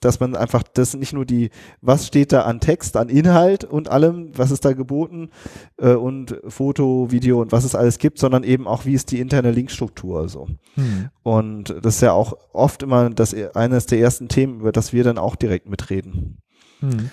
dass 0.00 0.20
man 0.20 0.36
einfach 0.36 0.62
das 0.62 0.94
nicht 0.94 1.14
nur 1.14 1.24
die, 1.24 1.50
was 1.80 2.06
steht 2.06 2.32
da 2.32 2.42
an 2.42 2.60
Text, 2.60 2.96
an 2.96 3.08
Inhalt 3.08 3.64
und 3.64 3.90
allem, 3.90 4.36
was 4.36 4.50
ist 4.50 4.64
da 4.64 4.74
geboten 4.74 5.30
äh, 5.78 5.94
und 5.94 6.38
Foto, 6.46 7.10
Video 7.10 7.40
und 7.40 7.52
was 7.52 7.64
es 7.64 7.74
alles 7.74 7.98
gibt, 7.98 8.18
sondern 8.18 8.44
eben 8.44 8.68
auch, 8.68 8.84
wie 8.84 8.92
ist 8.94 9.10
die 9.10 9.20
interne 9.20 9.50
Linkstruktur 9.50 10.28
so. 10.28 10.48
Hm. 10.74 11.08
Und 11.22 11.74
das 11.82 11.96
ist 11.96 12.02
ja 12.02 12.12
auch 12.12 12.34
oft 12.52 12.82
immer 12.82 13.08
das 13.08 13.34
eines 13.54 13.86
der 13.86 14.00
ersten 14.00 14.28
Themen, 14.28 14.60
über 14.60 14.72
das 14.72 14.92
wir 14.92 15.04
dann 15.04 15.18
auch 15.18 15.36
direkt 15.36 15.68
mitreden. 15.68 16.38
Hm. 16.80 17.10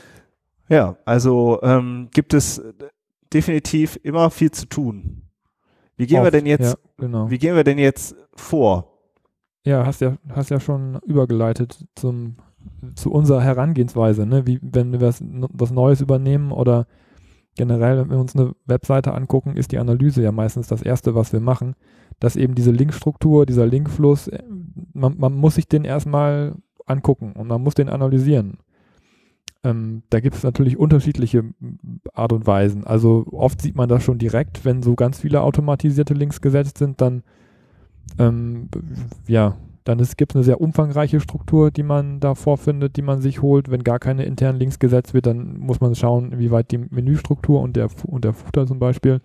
Ja, 0.67 0.97
also 1.05 1.59
ähm, 1.63 2.09
gibt 2.11 2.33
es 2.33 2.61
definitiv 3.33 3.99
immer 4.03 4.29
viel 4.29 4.51
zu 4.51 4.65
tun. 4.65 5.23
Wie 5.97 6.07
gehen 6.07 6.19
Oft, 6.19 6.27
wir 6.27 6.31
denn 6.31 6.45
jetzt, 6.45 6.73
ja, 6.73 6.75
genau. 6.97 7.29
wie 7.29 7.37
gehen 7.37 7.55
wir 7.55 7.63
denn 7.63 7.77
jetzt 7.77 8.15
vor? 8.35 8.99
Ja, 9.65 9.85
hast 9.85 10.01
ja, 10.01 10.17
hast 10.29 10.49
ja 10.49 10.59
schon 10.59 10.99
übergeleitet 11.05 11.85
zum, 11.95 12.37
zu 12.95 13.11
unserer 13.11 13.41
Herangehensweise, 13.41 14.25
ne? 14.25 14.45
Wie, 14.45 14.59
wenn 14.61 14.91
wir 14.91 15.01
was, 15.01 15.23
was 15.23 15.71
Neues 15.71 16.01
übernehmen 16.01 16.51
oder 16.51 16.87
generell, 17.55 17.97
wenn 17.97 18.09
wir 18.09 18.17
uns 18.17 18.35
eine 18.35 18.53
Webseite 18.65 19.13
angucken, 19.13 19.55
ist 19.55 19.71
die 19.71 19.77
Analyse 19.77 20.21
ja 20.21 20.31
meistens 20.31 20.67
das 20.67 20.81
Erste, 20.81 21.15
was 21.15 21.33
wir 21.33 21.39
machen. 21.39 21.75
Dass 22.19 22.35
eben 22.35 22.55
diese 22.55 22.71
Linkstruktur, 22.71 23.45
dieser 23.45 23.65
Linkfluss, 23.65 24.27
äh, 24.27 24.43
man, 24.93 25.17
man 25.17 25.33
muss 25.33 25.55
sich 25.55 25.67
den 25.67 25.85
erstmal 25.85 26.55
angucken 26.85 27.33
und 27.33 27.47
man 27.47 27.61
muss 27.61 27.75
den 27.75 27.89
analysieren. 27.89 28.57
Ähm, 29.63 30.03
da 30.09 30.19
gibt 30.19 30.35
es 30.35 30.43
natürlich 30.43 30.77
unterschiedliche 30.77 31.43
Art 32.13 32.33
und 32.33 32.45
Weisen. 32.45 32.85
Also 32.85 33.25
oft 33.31 33.61
sieht 33.61 33.75
man 33.75 33.87
das 33.87 34.03
schon 34.03 34.17
direkt, 34.17 34.65
wenn 34.65 34.83
so 34.83 34.95
ganz 34.95 35.19
viele 35.19 35.41
automatisierte 35.41 36.13
Links 36.13 36.41
gesetzt 36.41 36.77
sind, 36.77 36.99
dann 36.99 37.23
ähm, 38.19 38.69
ja, 39.27 39.55
dann 39.85 39.97
gibt 40.17 40.31
es 40.31 40.35
eine 40.35 40.43
sehr 40.43 40.61
umfangreiche 40.61 41.19
Struktur, 41.19 41.71
die 41.71 41.83
man 41.83 42.19
da 42.19 42.35
vorfindet, 42.35 42.97
die 42.97 43.01
man 43.01 43.21
sich 43.21 43.41
holt. 43.41 43.69
Wenn 43.71 43.83
gar 43.83 43.99
keine 43.99 44.25
internen 44.25 44.59
Links 44.59 44.79
gesetzt 44.79 45.13
wird, 45.13 45.25
dann 45.25 45.57
muss 45.57 45.81
man 45.81 45.95
schauen, 45.95 46.39
wie 46.39 46.51
weit 46.51 46.71
die 46.71 46.77
Menüstruktur 46.77 47.61
und 47.61 47.75
der, 47.75 47.89
und 48.05 48.25
der 48.25 48.33
Footer 48.33 48.67
zum 48.67 48.79
Beispiel 48.79 49.21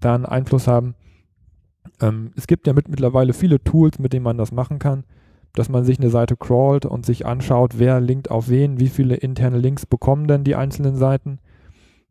da 0.00 0.14
einen 0.14 0.26
Einfluss 0.26 0.66
haben. 0.66 0.94
Ähm, 2.00 2.32
es 2.36 2.46
gibt 2.46 2.66
ja 2.66 2.72
mit, 2.72 2.88
mittlerweile 2.88 3.32
viele 3.32 3.62
Tools, 3.62 3.98
mit 3.98 4.12
denen 4.12 4.24
man 4.24 4.38
das 4.38 4.52
machen 4.52 4.78
kann 4.78 5.04
dass 5.58 5.68
man 5.68 5.84
sich 5.84 5.98
eine 5.98 6.10
Seite 6.10 6.36
crawlt 6.36 6.86
und 6.86 7.04
sich 7.04 7.26
anschaut, 7.26 7.78
wer 7.78 8.00
linkt 8.00 8.30
auf 8.30 8.48
wen, 8.48 8.78
wie 8.78 8.88
viele 8.88 9.16
interne 9.16 9.58
Links 9.58 9.86
bekommen 9.86 10.28
denn 10.28 10.44
die 10.44 10.54
einzelnen 10.54 10.96
Seiten 10.96 11.38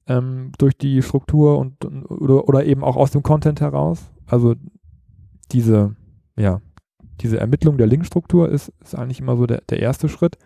ähm, 0.08 0.52
durch 0.58 0.78
die 0.78 1.02
Struktur 1.02 1.58
und 1.58 1.86
oder, 2.10 2.48
oder 2.48 2.66
eben 2.66 2.84
auch 2.84 2.96
aus 2.96 3.12
dem 3.12 3.24
Content 3.24 3.62
heraus. 3.62 4.12
Also 4.26 4.56
diese, 5.52 5.96
ja, 6.38 6.62
diese 7.22 7.40
Ermittlung 7.40 7.78
der 7.78 7.88
Linkstruktur 7.88 8.50
ist, 8.50 8.74
ist 8.82 8.96
eigentlich 8.96 9.20
immer 9.20 9.38
so 9.38 9.46
der, 9.46 9.62
der 9.70 9.80
erste 9.80 10.10
Schritt, 10.10 10.38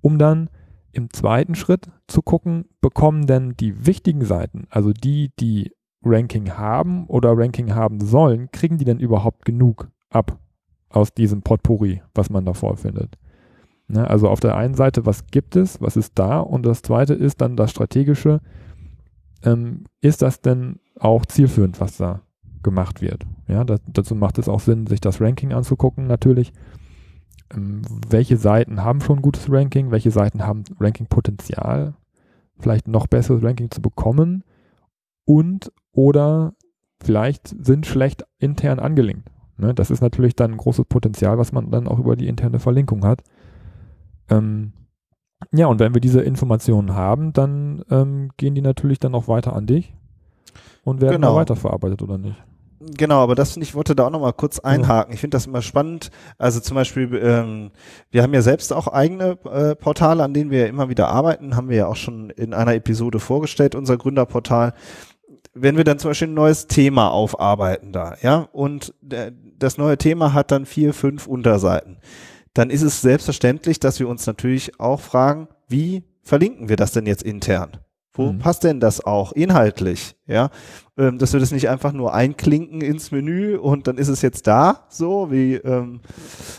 um 0.00 0.18
dann 0.18 0.50
im 0.92 1.10
zweiten 1.10 1.54
Schritt 1.54 1.90
zu 2.06 2.22
gucken, 2.22 2.66
bekommen 2.80 3.26
denn 3.26 3.56
die 3.56 3.86
wichtigen 3.86 4.24
Seiten, 4.24 4.66
also 4.68 4.92
die, 4.92 5.30
die 5.40 5.72
Ranking 6.04 6.50
haben 6.56 7.06
oder 7.06 7.36
Ranking 7.36 7.74
haben 7.74 8.00
sollen, 8.00 8.50
kriegen 8.52 8.76
die 8.76 8.84
denn 8.84 8.98
überhaupt 8.98 9.44
genug 9.44 9.90
ab? 10.10 10.38
Aus 10.92 11.14
diesem 11.14 11.42
Potpourri, 11.42 12.02
was 12.14 12.30
man 12.30 12.44
da 12.44 12.52
vorfindet. 12.54 13.16
Ne, 13.88 14.08
also 14.08 14.28
auf 14.28 14.40
der 14.40 14.56
einen 14.56 14.74
Seite, 14.74 15.04
was 15.06 15.26
gibt 15.26 15.56
es, 15.56 15.80
was 15.80 15.96
ist 15.96 16.12
da 16.14 16.38
und 16.38 16.64
das 16.64 16.82
zweite 16.82 17.14
ist 17.14 17.40
dann 17.40 17.56
das 17.56 17.70
Strategische. 17.70 18.40
Ähm, 19.44 19.84
ist 20.00 20.22
das 20.22 20.40
denn 20.40 20.78
auch 20.98 21.26
zielführend, 21.26 21.80
was 21.80 21.96
da 21.96 22.22
gemacht 22.62 23.02
wird? 23.02 23.26
Ja, 23.48 23.64
das, 23.64 23.80
dazu 23.86 24.14
macht 24.14 24.38
es 24.38 24.48
auch 24.48 24.60
Sinn, 24.60 24.86
sich 24.86 25.00
das 25.00 25.20
Ranking 25.20 25.52
anzugucken, 25.52 26.06
natürlich. 26.06 26.52
Ähm, 27.52 27.82
welche 28.08 28.36
Seiten 28.36 28.82
haben 28.82 29.00
schon 29.00 29.20
gutes 29.20 29.50
Ranking? 29.50 29.90
Welche 29.90 30.10
Seiten 30.10 30.46
haben 30.46 30.64
Ranking-Potenzial? 30.78 31.94
Vielleicht 32.58 32.86
noch 32.86 33.06
besseres 33.08 33.42
Ranking 33.42 33.70
zu 33.70 33.82
bekommen? 33.82 34.44
Und 35.24 35.72
oder 35.92 36.54
vielleicht 37.02 37.48
sind 37.48 37.86
schlecht 37.86 38.24
intern 38.38 38.78
angelinkt. 38.78 39.28
Ne? 39.62 39.74
Das 39.74 39.90
ist 39.90 40.02
natürlich 40.02 40.36
dann 40.36 40.52
ein 40.52 40.56
großes 40.58 40.84
Potenzial, 40.84 41.38
was 41.38 41.52
man 41.52 41.70
dann 41.70 41.88
auch 41.88 41.98
über 41.98 42.16
die 42.16 42.28
interne 42.28 42.58
Verlinkung 42.58 43.04
hat. 43.06 43.22
Ähm, 44.28 44.72
ja, 45.52 45.66
und 45.66 45.80
wenn 45.80 45.94
wir 45.94 46.00
diese 46.00 46.20
Informationen 46.20 46.94
haben, 46.94 47.32
dann 47.32 47.84
ähm, 47.90 48.30
gehen 48.36 48.54
die 48.54 48.60
natürlich 48.60 49.00
dann 49.00 49.14
auch 49.14 49.28
weiter 49.28 49.54
an 49.54 49.66
dich 49.66 49.94
und 50.84 51.00
werden 51.00 51.22
genau. 51.22 51.36
weiterverarbeitet 51.36 52.02
oder 52.02 52.18
nicht. 52.18 52.36
Genau, 52.96 53.22
aber 53.22 53.36
das 53.36 53.52
finde 53.52 53.64
ich, 53.64 53.76
wollte 53.76 53.94
da 53.94 54.06
auch 54.06 54.10
nochmal 54.10 54.32
kurz 54.32 54.58
einhaken. 54.58 55.14
Ich 55.14 55.20
finde 55.20 55.36
das 55.36 55.46
immer 55.46 55.62
spannend. 55.62 56.10
Also 56.36 56.58
zum 56.58 56.74
Beispiel, 56.74 57.14
ähm, 57.22 57.70
wir 58.10 58.24
haben 58.24 58.34
ja 58.34 58.42
selbst 58.42 58.72
auch 58.72 58.88
eigene 58.88 59.38
äh, 59.44 59.76
Portale, 59.76 60.24
an 60.24 60.34
denen 60.34 60.50
wir 60.50 60.66
immer 60.66 60.88
wieder 60.88 61.08
arbeiten, 61.08 61.54
haben 61.54 61.68
wir 61.68 61.76
ja 61.76 61.86
auch 61.86 61.96
schon 61.96 62.30
in 62.30 62.54
einer 62.54 62.74
Episode 62.74 63.20
vorgestellt, 63.20 63.76
unser 63.76 63.96
Gründerportal 63.96 64.74
wenn 65.54 65.76
wir 65.76 65.84
dann 65.84 65.98
zum 65.98 66.10
Beispiel 66.10 66.28
ein 66.28 66.34
neues 66.34 66.66
Thema 66.66 67.10
aufarbeiten 67.10 67.92
da, 67.92 68.16
ja, 68.22 68.48
und 68.52 68.94
das 69.00 69.78
neue 69.78 69.98
Thema 69.98 70.32
hat 70.32 70.50
dann 70.50 70.66
vier, 70.66 70.94
fünf 70.94 71.26
Unterseiten, 71.26 71.98
dann 72.54 72.70
ist 72.70 72.82
es 72.82 73.00
selbstverständlich, 73.00 73.80
dass 73.80 74.00
wir 74.00 74.08
uns 74.08 74.26
natürlich 74.26 74.78
auch 74.80 75.00
fragen, 75.00 75.48
wie 75.68 76.04
verlinken 76.22 76.68
wir 76.68 76.76
das 76.76 76.92
denn 76.92 77.06
jetzt 77.06 77.22
intern? 77.22 77.78
Wo 78.14 78.32
mhm. 78.32 78.38
passt 78.38 78.64
denn 78.64 78.78
das 78.78 79.04
auch 79.04 79.32
inhaltlich? 79.32 80.16
Ja, 80.26 80.50
ähm, 80.98 81.18
dass 81.18 81.32
wir 81.32 81.40
das 81.40 81.50
nicht 81.50 81.70
einfach 81.70 81.92
nur 81.92 82.12
einklinken 82.12 82.82
ins 82.82 83.10
Menü 83.10 83.56
und 83.56 83.86
dann 83.86 83.96
ist 83.96 84.08
es 84.08 84.20
jetzt 84.20 84.46
da, 84.46 84.86
so 84.90 85.30
wie, 85.30 85.54
ähm, 85.54 86.00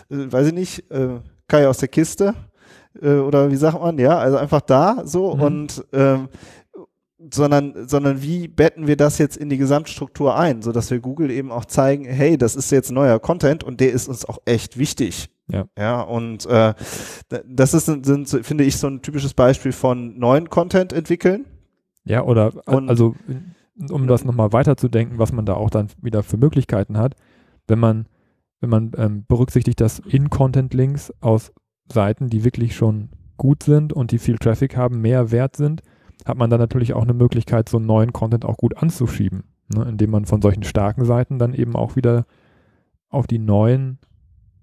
äh, 0.09 0.31
weiß 0.31 0.47
ich 0.47 0.53
nicht, 0.53 0.91
äh, 0.91 1.19
Kai 1.47 1.67
aus 1.67 1.77
der 1.77 1.89
Kiste 1.89 2.33
äh, 2.99 3.15
oder 3.15 3.51
wie 3.51 3.55
sagt 3.55 3.79
man? 3.79 3.99
Ja, 3.99 4.17
also 4.17 4.37
einfach 4.37 4.61
da, 4.61 5.03
so 5.05 5.35
mhm. 5.35 5.41
und 5.41 5.85
ähm, 5.93 6.29
sondern, 7.31 7.87
sondern 7.87 8.21
wie 8.21 8.47
betten 8.47 8.87
wir 8.87 8.97
das 8.97 9.17
jetzt 9.17 9.37
in 9.37 9.49
die 9.49 9.57
Gesamtstruktur 9.57 10.35
ein, 10.37 10.61
so 10.61 10.71
dass 10.71 10.91
wir 10.91 10.99
Google 10.99 11.29
eben 11.31 11.51
auch 11.51 11.65
zeigen, 11.65 12.05
hey, 12.05 12.37
das 12.37 12.55
ist 12.55 12.71
jetzt 12.71 12.91
neuer 12.91 13.19
Content 13.19 13.63
und 13.63 13.79
der 13.79 13.91
ist 13.91 14.07
uns 14.07 14.25
auch 14.25 14.39
echt 14.45 14.77
wichtig. 14.77 15.29
Ja. 15.47 15.65
Ja, 15.77 16.01
und 16.01 16.45
äh, 16.45 16.73
das 17.45 17.73
ist, 17.73 17.85
sind, 17.85 18.29
finde 18.29 18.63
ich, 18.63 18.77
so 18.77 18.87
ein 18.87 19.01
typisches 19.01 19.33
Beispiel 19.33 19.71
von 19.71 20.17
neuen 20.17 20.49
Content 20.49 20.93
entwickeln. 20.93 21.45
Ja, 22.05 22.23
oder 22.23 22.53
und, 22.67 22.89
also 22.89 23.15
um 23.89 24.07
das 24.07 24.23
nochmal 24.23 24.53
weiterzudenken, 24.53 25.17
was 25.17 25.31
man 25.31 25.45
da 25.45 25.55
auch 25.55 25.69
dann 25.69 25.87
wieder 26.01 26.23
für 26.23 26.37
Möglichkeiten 26.37 26.97
hat, 26.97 27.15
wenn 27.67 27.79
man, 27.79 28.07
wenn 28.61 28.69
man 28.69 28.91
ähm, 28.97 29.25
berücksichtigt, 29.27 29.81
dass 29.81 29.99
In-Content-Links 29.99 31.13
aus 31.21 31.51
Seiten, 31.91 32.29
die 32.29 32.43
wirklich 32.43 32.75
schon 32.75 33.09
gut 33.37 33.63
sind 33.63 33.93
und 33.93 34.11
die 34.11 34.19
viel 34.19 34.37
Traffic 34.37 34.77
haben, 34.77 35.01
mehr 35.01 35.31
wert 35.31 35.55
sind, 35.55 35.81
hat 36.25 36.37
man 36.37 36.49
dann 36.49 36.59
natürlich 36.59 36.93
auch 36.93 37.03
eine 37.03 37.13
Möglichkeit, 37.13 37.69
so 37.69 37.77
einen 37.77 37.85
neuen 37.85 38.13
Content 38.13 38.45
auch 38.45 38.57
gut 38.57 38.77
anzuschieben, 38.77 39.43
ne? 39.73 39.85
indem 39.87 40.11
man 40.11 40.25
von 40.25 40.41
solchen 40.41 40.63
starken 40.63 41.05
Seiten 41.05 41.39
dann 41.39 41.53
eben 41.53 41.75
auch 41.75 41.95
wieder 41.95 42.25
auf 43.09 43.27
die 43.27 43.39
neuen 43.39 43.99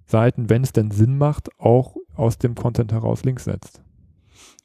Seiten, 0.06 0.50
wenn 0.50 0.62
es 0.62 0.72
denn 0.72 0.90
Sinn 0.90 1.18
macht, 1.18 1.50
auch 1.58 1.96
aus 2.14 2.38
dem 2.38 2.54
Content 2.54 2.92
heraus 2.92 3.24
Links 3.24 3.44
setzt. 3.44 3.82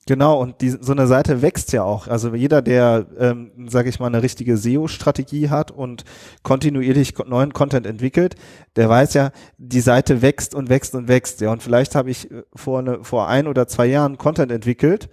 Genau, 0.08 0.40
und 0.40 0.62
die, 0.62 0.70
so 0.70 0.92
eine 0.92 1.08
Seite 1.08 1.42
wächst 1.42 1.74
ja 1.74 1.84
auch. 1.84 2.08
Also 2.08 2.36
jeder, 2.36 2.62
der, 2.62 3.08
ähm, 3.18 3.52
sage 3.68 3.90
ich 3.90 4.00
mal, 4.00 4.06
eine 4.06 4.22
richtige 4.22 4.56
SEO-Strategie 4.56 5.50
hat 5.50 5.72
und 5.72 6.04
kontinuierlich 6.44 7.16
neuen 7.26 7.54
Content 7.54 7.88
entwickelt, 7.88 8.36
der 8.76 8.88
weiß 8.88 9.16
ja, 9.16 9.32
die 9.58 9.82
Seite 9.82 10.22
wächst 10.22 10.54
und 10.54 10.70
wächst 10.70 10.94
und 10.94 11.08
wächst. 11.08 11.42
Ja, 11.42 11.52
und 11.52 11.64
vielleicht 11.64 11.96
habe 11.96 12.12
ich 12.12 12.30
äh, 12.30 12.44
vor, 12.54 12.80
eine, 12.80 13.04
vor 13.04 13.28
ein 13.28 13.48
oder 13.48 13.68
zwei 13.68 13.88
Jahren 13.88 14.20
Content 14.20 14.52
entwickelt 14.52 15.10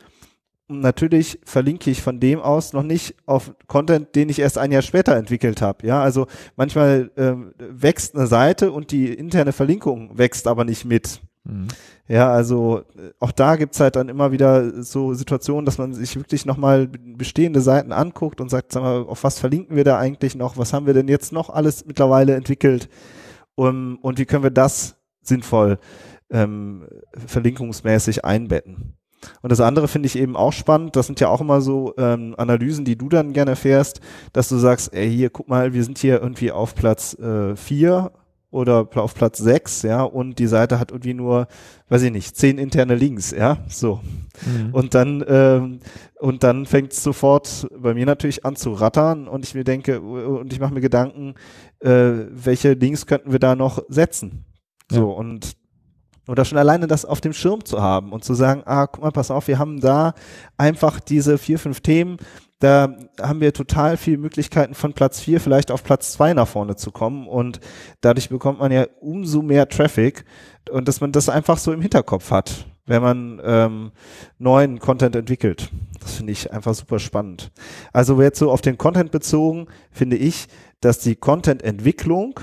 natürlich 0.80 1.38
verlinke 1.44 1.90
ich 1.90 2.02
von 2.02 2.20
dem 2.20 2.40
aus 2.40 2.72
noch 2.72 2.82
nicht 2.82 3.14
auf 3.26 3.54
Content, 3.66 4.14
den 4.14 4.28
ich 4.28 4.38
erst 4.38 4.58
ein 4.58 4.72
Jahr 4.72 4.82
später 4.82 5.16
entwickelt 5.16 5.62
habe. 5.62 5.86
Ja, 5.86 6.02
also 6.02 6.26
manchmal 6.56 7.10
ähm, 7.16 7.52
wächst 7.58 8.14
eine 8.16 8.26
Seite 8.26 8.72
und 8.72 8.90
die 8.90 9.12
interne 9.12 9.52
Verlinkung 9.52 10.16
wächst 10.16 10.46
aber 10.46 10.64
nicht 10.64 10.84
mit. 10.84 11.20
Mhm. 11.44 11.68
Ja, 12.08 12.30
also 12.32 12.82
äh, 12.96 13.10
auch 13.18 13.32
da 13.32 13.56
gibt's 13.56 13.80
halt 13.80 13.96
dann 13.96 14.08
immer 14.08 14.32
wieder 14.32 14.82
so 14.82 15.14
Situationen, 15.14 15.64
dass 15.64 15.78
man 15.78 15.92
sich 15.92 16.16
wirklich 16.16 16.46
nochmal 16.46 16.88
bestehende 16.88 17.60
Seiten 17.60 17.92
anguckt 17.92 18.40
und 18.40 18.48
sagt, 18.48 18.72
sag 18.72 18.82
mal, 18.82 19.02
auf 19.02 19.24
was 19.24 19.38
verlinken 19.38 19.76
wir 19.76 19.84
da 19.84 19.98
eigentlich 19.98 20.34
noch? 20.34 20.56
Was 20.56 20.72
haben 20.72 20.86
wir 20.86 20.94
denn 20.94 21.08
jetzt 21.08 21.32
noch 21.32 21.50
alles 21.50 21.84
mittlerweile 21.86 22.34
entwickelt? 22.34 22.88
Um, 23.54 23.98
und 24.00 24.18
wie 24.18 24.24
können 24.24 24.44
wir 24.44 24.50
das 24.50 24.96
sinnvoll 25.20 25.78
ähm, 26.30 26.86
verlinkungsmäßig 27.26 28.24
einbetten? 28.24 28.96
Und 29.42 29.52
das 29.52 29.60
andere 29.60 29.88
finde 29.88 30.06
ich 30.06 30.16
eben 30.16 30.36
auch 30.36 30.52
spannend. 30.52 30.96
Das 30.96 31.06
sind 31.06 31.20
ja 31.20 31.28
auch 31.28 31.40
immer 31.40 31.60
so 31.60 31.94
ähm, 31.96 32.34
Analysen, 32.36 32.84
die 32.84 32.96
du 32.96 33.08
dann 33.08 33.32
gerne 33.32 33.56
fährst, 33.56 34.00
dass 34.32 34.48
du 34.48 34.56
sagst, 34.56 34.92
ey, 34.92 35.10
hier, 35.10 35.30
guck 35.30 35.48
mal, 35.48 35.72
wir 35.74 35.84
sind 35.84 35.98
hier 35.98 36.20
irgendwie 36.20 36.52
auf 36.52 36.74
Platz 36.74 37.14
äh, 37.14 37.56
vier 37.56 38.12
oder 38.52 38.86
auf 38.96 39.14
Platz 39.14 39.38
6, 39.38 39.82
ja, 39.82 40.02
und 40.02 40.38
die 40.38 40.46
Seite 40.46 40.78
hat 40.78 40.90
irgendwie 40.90 41.14
nur, 41.14 41.48
weiß 41.88 42.02
ich 42.02 42.12
nicht, 42.12 42.36
zehn 42.36 42.58
interne 42.58 42.94
Links, 42.94 43.30
ja, 43.30 43.56
so. 43.66 44.00
Mhm. 44.44 44.74
Und 44.74 44.94
dann, 44.94 45.24
ähm, 45.26 45.78
und 46.20 46.44
dann 46.44 46.66
fängt 46.66 46.92
es 46.92 47.02
sofort 47.02 47.66
bei 47.76 47.94
mir 47.94 48.04
natürlich 48.04 48.44
an 48.44 48.54
zu 48.54 48.74
rattern 48.74 49.26
und 49.26 49.46
ich 49.46 49.54
mir 49.54 49.64
denke, 49.64 50.02
und 50.02 50.52
ich 50.52 50.60
mache 50.60 50.74
mir 50.74 50.82
Gedanken, 50.82 51.34
äh, 51.80 52.26
welche 52.30 52.74
Links 52.74 53.06
könnten 53.06 53.32
wir 53.32 53.38
da 53.38 53.56
noch 53.56 53.82
setzen? 53.88 54.44
So, 54.90 55.10
ja. 55.10 55.16
und 55.16 55.56
oder 56.28 56.44
schon 56.44 56.58
alleine 56.58 56.86
das 56.86 57.04
auf 57.04 57.20
dem 57.20 57.32
Schirm 57.32 57.64
zu 57.64 57.82
haben 57.82 58.12
und 58.12 58.24
zu 58.24 58.34
sagen, 58.34 58.62
ah, 58.64 58.86
guck 58.86 59.02
mal, 59.02 59.10
pass 59.10 59.30
auf, 59.30 59.48
wir 59.48 59.58
haben 59.58 59.80
da 59.80 60.14
einfach 60.56 61.00
diese 61.00 61.38
vier, 61.38 61.58
fünf 61.58 61.80
Themen, 61.80 62.16
da 62.60 62.94
haben 63.20 63.40
wir 63.40 63.52
total 63.52 63.96
viele 63.96 64.18
Möglichkeiten 64.18 64.74
von 64.74 64.92
Platz 64.92 65.18
vier 65.18 65.40
vielleicht 65.40 65.72
auf 65.72 65.82
Platz 65.82 66.12
zwei 66.12 66.32
nach 66.32 66.46
vorne 66.46 66.76
zu 66.76 66.92
kommen 66.92 67.26
und 67.26 67.58
dadurch 68.02 68.28
bekommt 68.28 68.60
man 68.60 68.70
ja 68.70 68.86
umso 69.00 69.42
mehr 69.42 69.68
Traffic 69.68 70.24
und 70.70 70.86
dass 70.86 71.00
man 71.00 71.10
das 71.10 71.28
einfach 71.28 71.58
so 71.58 71.72
im 71.72 71.80
Hinterkopf 71.80 72.30
hat, 72.30 72.66
wenn 72.86 73.02
man 73.02 73.40
ähm, 73.44 73.90
neuen 74.38 74.78
Content 74.78 75.16
entwickelt. 75.16 75.70
Das 76.00 76.14
finde 76.14 76.32
ich 76.32 76.52
einfach 76.52 76.74
super 76.74 77.00
spannend. 77.00 77.50
Also 77.92 78.20
jetzt 78.22 78.38
so 78.38 78.52
auf 78.52 78.60
den 78.60 78.78
Content 78.78 79.10
bezogen, 79.10 79.66
finde 79.90 80.16
ich, 80.16 80.46
dass 80.80 81.00
die 81.00 81.16
Content-Entwicklung 81.16 82.38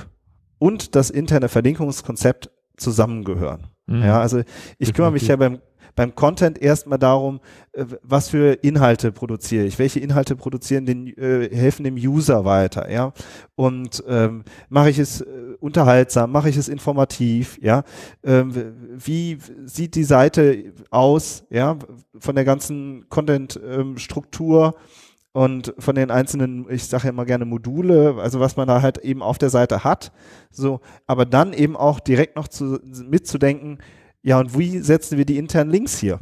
und 0.58 0.96
das 0.96 1.10
interne 1.10 1.48
Verlinkungskonzept 1.48 2.50
zusammengehören. 2.80 3.68
Mhm. 3.88 4.04
Ja, 4.04 4.20
also 4.20 4.42
ich 4.78 4.94
kümmere 4.94 5.12
mich 5.12 5.28
ja 5.28 5.36
beim 5.36 5.60
beim 6.00 6.16
Content 6.16 6.62
erstmal 6.62 6.98
darum, 6.98 7.42
äh, 7.74 7.84
was 8.04 8.30
für 8.30 8.54
Inhalte 8.54 9.12
produziere 9.12 9.66
ich, 9.66 9.80
welche 9.80 10.00
Inhalte 10.00 10.38
produzieren 10.38 10.86
den, 10.86 11.08
äh, 11.18 11.54
helfen 11.54 11.84
dem 11.84 11.96
User 11.96 12.46
weiter, 12.46 12.90
ja. 12.90 13.12
Und 13.56 14.02
ähm, 14.08 14.46
mache 14.70 14.92
ich 14.92 14.98
es 14.98 15.20
äh, 15.20 15.26
unterhaltsam, 15.60 16.32
mache 16.32 16.48
ich 16.48 16.56
es 16.56 16.70
informativ, 16.70 17.60
ja. 17.62 17.84
Ähm, 18.24 18.54
wie 18.96 19.40
sieht 19.66 19.96
die 19.96 20.06
Seite 20.06 20.72
aus, 20.90 21.44
ja, 21.50 21.78
von 22.18 22.36
der 22.36 22.46
ganzen 22.46 23.10
Content-Struktur? 23.10 24.76
Ähm, 24.78 25.09
und 25.32 25.74
von 25.78 25.96
den 25.96 26.12
einzelnen, 26.12 26.66
ich 26.70 26.86
sage 26.86 27.06
ja 27.06 27.10
immer 27.10 27.26
gerne 27.26 27.46
Module, 27.46 28.16
also 28.20 28.40
was 28.40 28.58
man 28.58 28.68
da 28.68 28.82
halt 28.82 28.98
eben 29.00 29.22
auf 29.22 29.38
der 29.38 29.50
Seite 29.50 29.84
hat, 29.84 30.12
so, 30.50 30.80
aber 31.06 31.26
dann 31.26 31.54
eben 31.54 31.78
auch 31.78 32.00
direkt 32.00 32.36
noch 32.36 32.48
zu, 32.48 32.80
mitzudenken, 32.84 33.80
ja, 34.22 34.40
und 34.40 34.58
wie 34.58 34.80
setzen 34.80 35.18
wir 35.18 35.26
die 35.26 35.38
internen 35.38 35.72
Links 35.72 35.98
hier? 35.98 36.20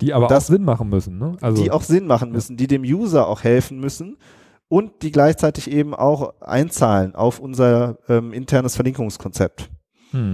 Die 0.00 0.12
aber 0.12 0.26
das, 0.26 0.44
auch 0.44 0.48
Sinn 0.48 0.64
machen 0.64 0.88
müssen, 0.88 1.18
ne? 1.18 1.36
Also, 1.40 1.62
die 1.62 1.70
auch 1.70 1.82
Sinn 1.82 2.06
machen 2.06 2.32
müssen, 2.32 2.56
die 2.56 2.66
dem 2.66 2.82
User 2.82 3.28
auch 3.28 3.44
helfen 3.44 3.78
müssen 3.78 4.16
und 4.68 5.02
die 5.02 5.12
gleichzeitig 5.12 5.70
eben 5.70 5.94
auch 5.94 6.40
einzahlen 6.40 7.14
auf 7.14 7.38
unser 7.38 7.98
ähm, 8.08 8.32
internes 8.32 8.74
Verlinkungskonzept. 8.74 9.70
Hm. 10.10 10.32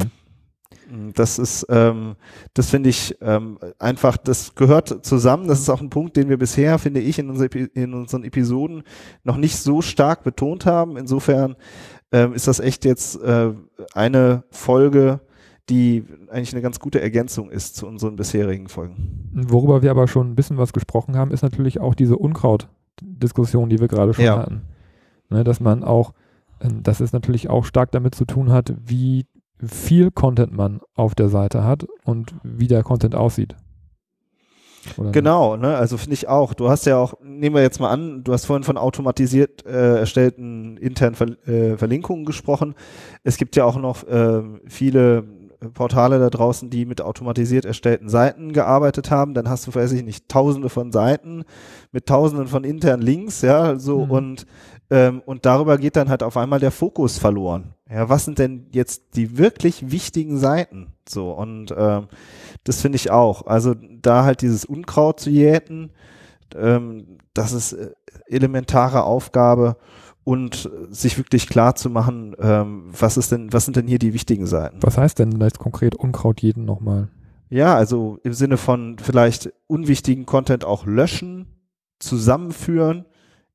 Das 1.14 1.38
ist, 1.38 1.66
ähm, 1.68 2.16
das 2.54 2.70
finde 2.70 2.88
ich 2.88 3.16
ähm, 3.20 3.58
einfach, 3.78 4.16
das 4.16 4.54
gehört 4.54 5.04
zusammen. 5.04 5.46
Das 5.46 5.60
ist 5.60 5.68
auch 5.68 5.80
ein 5.80 5.90
Punkt, 5.90 6.16
den 6.16 6.28
wir 6.28 6.38
bisher, 6.38 6.78
finde 6.78 7.00
ich, 7.00 7.18
in, 7.18 7.28
unser, 7.28 7.54
in 7.54 7.92
unseren 7.92 8.24
Episoden 8.24 8.82
noch 9.22 9.36
nicht 9.36 9.56
so 9.56 9.82
stark 9.82 10.24
betont 10.24 10.64
haben. 10.64 10.96
Insofern 10.96 11.56
ähm, 12.10 12.32
ist 12.32 12.48
das 12.48 12.58
echt 12.60 12.84
jetzt 12.84 13.20
äh, 13.22 13.52
eine 13.92 14.44
Folge, 14.50 15.20
die 15.68 16.04
eigentlich 16.30 16.54
eine 16.54 16.62
ganz 16.62 16.80
gute 16.80 17.00
Ergänzung 17.00 17.50
ist 17.50 17.76
zu 17.76 17.86
unseren 17.86 18.16
bisherigen 18.16 18.68
Folgen. 18.68 19.30
Worüber 19.34 19.82
wir 19.82 19.90
aber 19.90 20.08
schon 20.08 20.30
ein 20.30 20.34
bisschen 20.34 20.56
was 20.56 20.72
gesprochen 20.72 21.16
haben, 21.16 21.30
ist 21.30 21.42
natürlich 21.42 21.80
auch 21.80 21.94
diese 21.94 22.16
Unkraut-Diskussion, 22.16 23.68
die 23.68 23.78
wir 23.78 23.88
gerade 23.88 24.14
schon 24.14 24.24
ja. 24.24 24.38
hatten. 24.38 24.62
Ne, 25.28 25.44
dass 25.44 25.60
man 25.60 25.84
auch, 25.84 26.14
ähm, 26.62 26.82
dass 26.82 27.00
es 27.00 27.12
natürlich 27.12 27.50
auch 27.50 27.66
stark 27.66 27.92
damit 27.92 28.14
zu 28.14 28.24
tun 28.24 28.50
hat, 28.50 28.74
wie 28.82 29.26
viel 29.66 30.10
Content 30.10 30.52
man 30.52 30.80
auf 30.94 31.14
der 31.14 31.28
Seite 31.28 31.64
hat 31.64 31.86
und 32.04 32.34
wie 32.42 32.68
der 32.68 32.82
Content 32.82 33.14
aussieht. 33.14 33.56
Oder 34.96 35.10
genau, 35.10 35.56
ne? 35.56 35.76
also 35.76 35.96
finde 35.96 36.14
ich 36.14 36.28
auch. 36.28 36.54
Du 36.54 36.68
hast 36.68 36.86
ja 36.86 36.96
auch, 36.96 37.14
nehmen 37.22 37.54
wir 37.54 37.62
jetzt 37.62 37.80
mal 37.80 37.90
an, 37.90 38.22
du 38.24 38.32
hast 38.32 38.46
vorhin 38.46 38.62
von 38.62 38.78
automatisiert 38.78 39.66
äh, 39.66 39.98
erstellten 39.98 40.76
internen 40.76 41.14
Ver 41.14 41.48
äh, 41.48 41.76
Verlinkungen 41.76 42.24
gesprochen. 42.24 42.74
Es 43.24 43.36
gibt 43.36 43.56
ja 43.56 43.64
auch 43.64 43.76
noch 43.76 44.06
äh, 44.06 44.42
viele 44.66 45.24
Portale 45.74 46.20
da 46.20 46.30
draußen, 46.30 46.70
die 46.70 46.86
mit 46.86 47.00
automatisiert 47.00 47.64
erstellten 47.64 48.08
Seiten 48.08 48.52
gearbeitet 48.52 49.10
haben, 49.10 49.34
dann 49.34 49.48
hast 49.48 49.66
du, 49.66 49.74
weiß 49.74 49.90
ich 49.92 50.04
nicht, 50.04 50.28
tausende 50.28 50.68
von 50.68 50.92
Seiten 50.92 51.44
mit 51.90 52.06
tausenden 52.06 52.46
von 52.46 52.62
internen 52.62 53.02
Links, 53.02 53.42
ja, 53.42 53.78
so 53.78 54.04
mhm. 54.04 54.10
und 54.10 54.46
ähm, 54.90 55.22
und 55.24 55.46
darüber 55.46 55.78
geht 55.78 55.96
dann 55.96 56.08
halt 56.08 56.22
auf 56.22 56.36
einmal 56.36 56.60
der 56.60 56.70
Fokus 56.70 57.18
verloren. 57.18 57.74
Ja, 57.90 58.08
was 58.08 58.24
sind 58.24 58.38
denn 58.38 58.66
jetzt 58.72 59.16
die 59.16 59.38
wirklich 59.38 59.90
wichtigen 59.90 60.38
Seiten? 60.38 60.94
So 61.08 61.32
und 61.32 61.74
ähm, 61.76 62.08
das 62.64 62.80
finde 62.80 62.96
ich 62.96 63.10
auch. 63.10 63.46
Also 63.46 63.74
da 63.74 64.24
halt 64.24 64.42
dieses 64.42 64.64
Unkraut 64.64 65.20
zu 65.20 65.30
jäten, 65.30 65.90
ähm, 66.54 67.18
das 67.34 67.52
ist 67.52 67.72
äh, 67.72 67.90
elementare 68.26 69.04
Aufgabe 69.04 69.76
und 70.24 70.70
sich 70.90 71.16
wirklich 71.16 71.48
klar 71.48 71.74
zu 71.74 71.88
machen, 71.88 72.36
ähm, 72.38 72.90
was 72.90 73.16
ist 73.16 73.32
denn, 73.32 73.50
was 73.50 73.64
sind 73.64 73.78
denn 73.78 73.86
hier 73.86 73.98
die 73.98 74.12
wichtigen 74.12 74.46
Seiten? 74.46 74.76
Was 74.82 74.98
heißt 74.98 75.18
denn 75.18 75.40
jetzt 75.40 75.58
konkret 75.58 75.94
Unkraut 75.94 76.42
jeden 76.42 76.66
nochmal? 76.66 77.08
Ja, 77.48 77.74
also 77.74 78.18
im 78.24 78.34
Sinne 78.34 78.58
von 78.58 78.98
vielleicht 78.98 79.50
unwichtigen 79.66 80.26
Content 80.26 80.66
auch 80.66 80.84
löschen, 80.84 81.46
zusammenführen, 81.98 83.06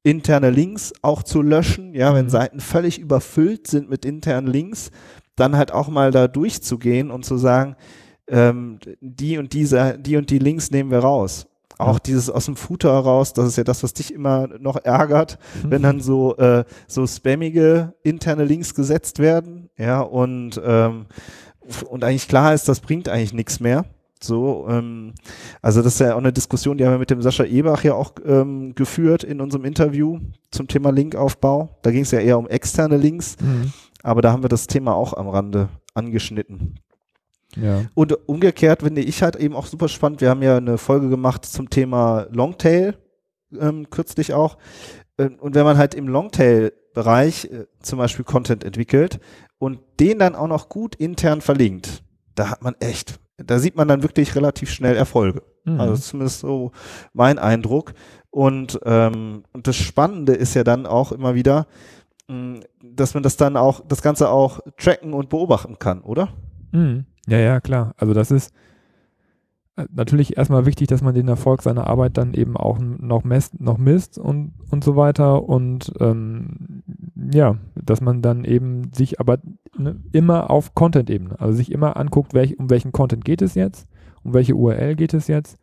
interne 0.04 0.50
Links 0.50 0.94
auch 1.02 1.24
zu 1.24 1.42
löschen, 1.42 1.94
ja, 1.94 2.12
mhm. 2.12 2.16
wenn 2.16 2.30
Seiten 2.30 2.60
völlig 2.60 3.00
überfüllt 3.00 3.68
sind 3.68 3.90
mit 3.90 4.06
internen 4.06 4.48
Links, 4.48 4.92
dann 5.36 5.58
halt 5.58 5.72
auch 5.72 5.88
mal 5.88 6.12
da 6.12 6.28
durchzugehen 6.28 7.10
und 7.10 7.26
zu 7.26 7.38
sagen, 7.38 7.76
ähm, 8.28 8.80
die 9.02 9.38
und 9.38 9.54
diese, 9.54 9.98
die 10.00 10.18
und 10.18 10.30
die 10.30 10.40
Links 10.40 10.72
nehmen 10.72 10.92
wir 10.92 11.00
raus 11.00 11.48
auch 11.78 12.00
dieses 12.00 12.30
aus 12.30 12.46
dem 12.46 12.56
Footer 12.56 12.94
heraus, 12.94 13.34
das 13.34 13.48
ist 13.48 13.58
ja 13.58 13.64
das, 13.64 13.84
was 13.84 13.94
dich 13.94 14.14
immer 14.14 14.48
noch 14.60 14.78
ärgert, 14.84 15.40
mhm. 15.64 15.72
wenn 15.72 15.82
dann 15.82 16.00
so, 16.02 16.36
äh, 16.38 16.64
so 16.88 17.06
spammige 17.08 17.94
interne 18.04 18.46
Links 18.46 18.76
gesetzt 18.76 19.20
werden, 19.20 19.70
ja, 19.78 20.02
und, 20.02 20.62
ähm, 20.64 21.08
und 21.90 22.04
eigentlich 22.04 22.28
klar 22.28 22.54
ist, 22.54 22.68
das 22.68 22.80
bringt 22.80 23.10
eigentlich 23.10 23.34
nichts 23.34 23.60
mehr. 23.60 23.86
So, 24.24 24.66
ähm, 24.70 25.14
also 25.62 25.82
das 25.82 25.96
ist 25.96 26.00
ja 26.00 26.14
auch 26.14 26.20
eine 26.20 26.32
Diskussion, 26.32 26.78
die 26.78 26.86
haben 26.86 26.94
wir 26.94 27.00
mit 27.00 27.10
dem 27.10 27.22
Sascha 27.22 27.44
Ebach 27.44 27.84
ja 27.84 27.94
auch 27.94 28.14
ähm, 28.26 28.74
geführt 28.74 29.24
in 29.24 29.42
unserem 29.42 29.66
Interview 29.66 30.20
zum 30.50 30.68
Thema 30.68 30.92
Linkaufbau. 30.92 31.78
Da 31.82 31.92
ging 31.92 32.04
es 32.04 32.12
ja 32.12 32.20
eher 32.20 32.38
um 32.38 32.48
externe 32.48 32.98
Links, 32.98 33.36
mhm. 33.42 33.74
aber 34.02 34.22
da 34.22 34.32
haben 34.32 34.44
wir 34.44 34.50
das 34.50 34.68
Thema 34.68 34.96
auch 34.96 35.14
am 35.14 35.28
Rande 35.28 35.68
angeschnitten. 35.94 36.80
Ja. 37.56 37.84
Und 37.94 38.18
umgekehrt 38.28 38.82
finde 38.82 39.02
ich 39.02 39.22
halt 39.22 39.36
eben 39.36 39.56
auch 39.56 39.66
super 39.66 39.88
spannend. 39.88 40.22
Wir 40.22 40.30
haben 40.30 40.42
ja 40.42 40.58
eine 40.58 40.78
Folge 40.78 41.10
gemacht 41.10 41.46
zum 41.46 41.70
Thema 41.70 42.28
Longtail, 42.32 42.96
ähm, 43.60 43.90
kürzlich 43.90 44.34
auch. 44.34 44.58
Ähm, 45.18 45.36
und 45.40 45.54
wenn 45.54 45.66
man 45.66 45.78
halt 45.78 45.96
im 45.96 46.08
Longtail-Bereich 46.08 47.46
äh, 47.46 47.66
zum 47.82 48.00
Beispiel 48.00 48.26
Content 48.26 48.64
entwickelt 48.64 49.20
und 49.60 49.80
den 50.00 50.20
dann 50.20 50.36
auch 50.36 50.48
noch 50.48 50.70
gut 50.70 50.96
intern 50.96 51.42
verlinkt, 51.42 52.04
da 52.36 52.50
hat 52.50 52.64
man 52.64 52.76
echt, 52.80 53.20
da 53.46 53.60
sieht 53.60 53.76
man 53.76 53.88
dann 53.88 54.04
wirklich 54.04 54.36
relativ 54.36 54.70
schnell 54.70 54.96
Erfolge. 54.96 55.44
Mhm. 55.66 55.80
Also 55.80 55.96
zumindest 55.96 56.40
so 56.40 56.72
mein 57.14 57.40
Eindruck. 57.40 57.94
Und, 58.30 58.80
ähm, 58.86 59.44
und 59.54 59.68
das 59.68 59.76
Spannende 59.76 60.34
ist 60.34 60.56
ja 60.56 60.64
dann 60.64 60.86
auch 60.86 61.12
immer 61.12 61.36
wieder, 61.36 61.68
mh, 62.28 62.36
mm, 62.36 62.60
dass 62.84 63.14
man 63.14 63.24
das 63.24 63.38
dann 63.38 63.58
auch, 63.58 63.82
das 63.88 64.02
Ganze 64.02 64.30
auch 64.30 64.60
tracken 64.78 65.14
und 65.14 65.30
beobachten 65.30 65.78
kann, 65.80 66.02
oder? 66.02 66.30
Mhm. 66.72 67.06
Ja, 67.28 67.38
ja, 67.38 67.62
klar. 67.62 67.94
Also 67.98 68.14
das 68.14 68.32
ist 68.32 68.54
natürlich 69.92 70.38
erstmal 70.38 70.66
wichtig, 70.66 70.88
dass 70.88 71.02
man 71.02 71.16
den 71.16 71.28
Erfolg 71.28 71.62
seiner 71.62 71.88
Arbeit 71.88 72.18
dann 72.18 72.34
eben 72.34 72.58
auch 72.58 72.80
noch 72.80 73.24
messt, 73.24 73.60
noch 73.60 73.78
misst 73.78 74.18
und, 74.18 74.54
und 74.70 74.84
so 74.84 74.96
weiter. 74.96 75.48
Und 75.48 75.92
ähm, 76.00 76.84
ja, 77.16 77.58
dass 77.76 78.02
man 78.02 78.22
dann 78.22 78.46
eben 78.46 78.94
sich 78.94 79.20
aber 79.20 79.40
ne, 79.78 80.00
immer 80.12 80.50
auf 80.52 80.76
Content-Ebene, 80.76 81.40
also 81.40 81.54
sich 81.54 81.72
immer 81.72 81.98
anguckt, 81.98 82.34
welch, 82.34 82.60
um 82.60 82.70
welchen 82.70 82.92
Content 82.92 83.26
geht 83.26 83.42
es 83.42 83.56
jetzt, 83.56 83.88
um 84.24 84.34
welche 84.34 84.56
URL 84.56 84.96
geht 84.96 85.14
es 85.14 85.28
jetzt, 85.28 85.58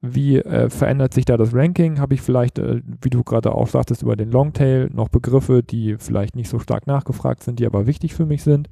wie 0.00 0.38
äh, 0.38 0.70
verändert 0.70 1.12
sich 1.12 1.24
da 1.24 1.36
das 1.36 1.54
Ranking? 1.54 1.98
Habe 1.98 2.14
ich 2.14 2.22
vielleicht, 2.22 2.58
äh, 2.58 2.82
wie 3.00 3.10
du 3.10 3.24
gerade 3.24 3.52
auch 3.52 3.66
sagtest, 3.66 4.02
über 4.02 4.14
den 4.14 4.30
Longtail 4.30 4.90
noch 4.92 5.08
Begriffe, 5.08 5.62
die 5.62 5.96
vielleicht 5.98 6.36
nicht 6.36 6.48
so 6.48 6.58
stark 6.58 6.86
nachgefragt 6.86 7.42
sind, 7.42 7.58
die 7.58 7.66
aber 7.66 7.86
wichtig 7.86 8.14
für 8.14 8.26
mich 8.26 8.42
sind? 8.42 8.68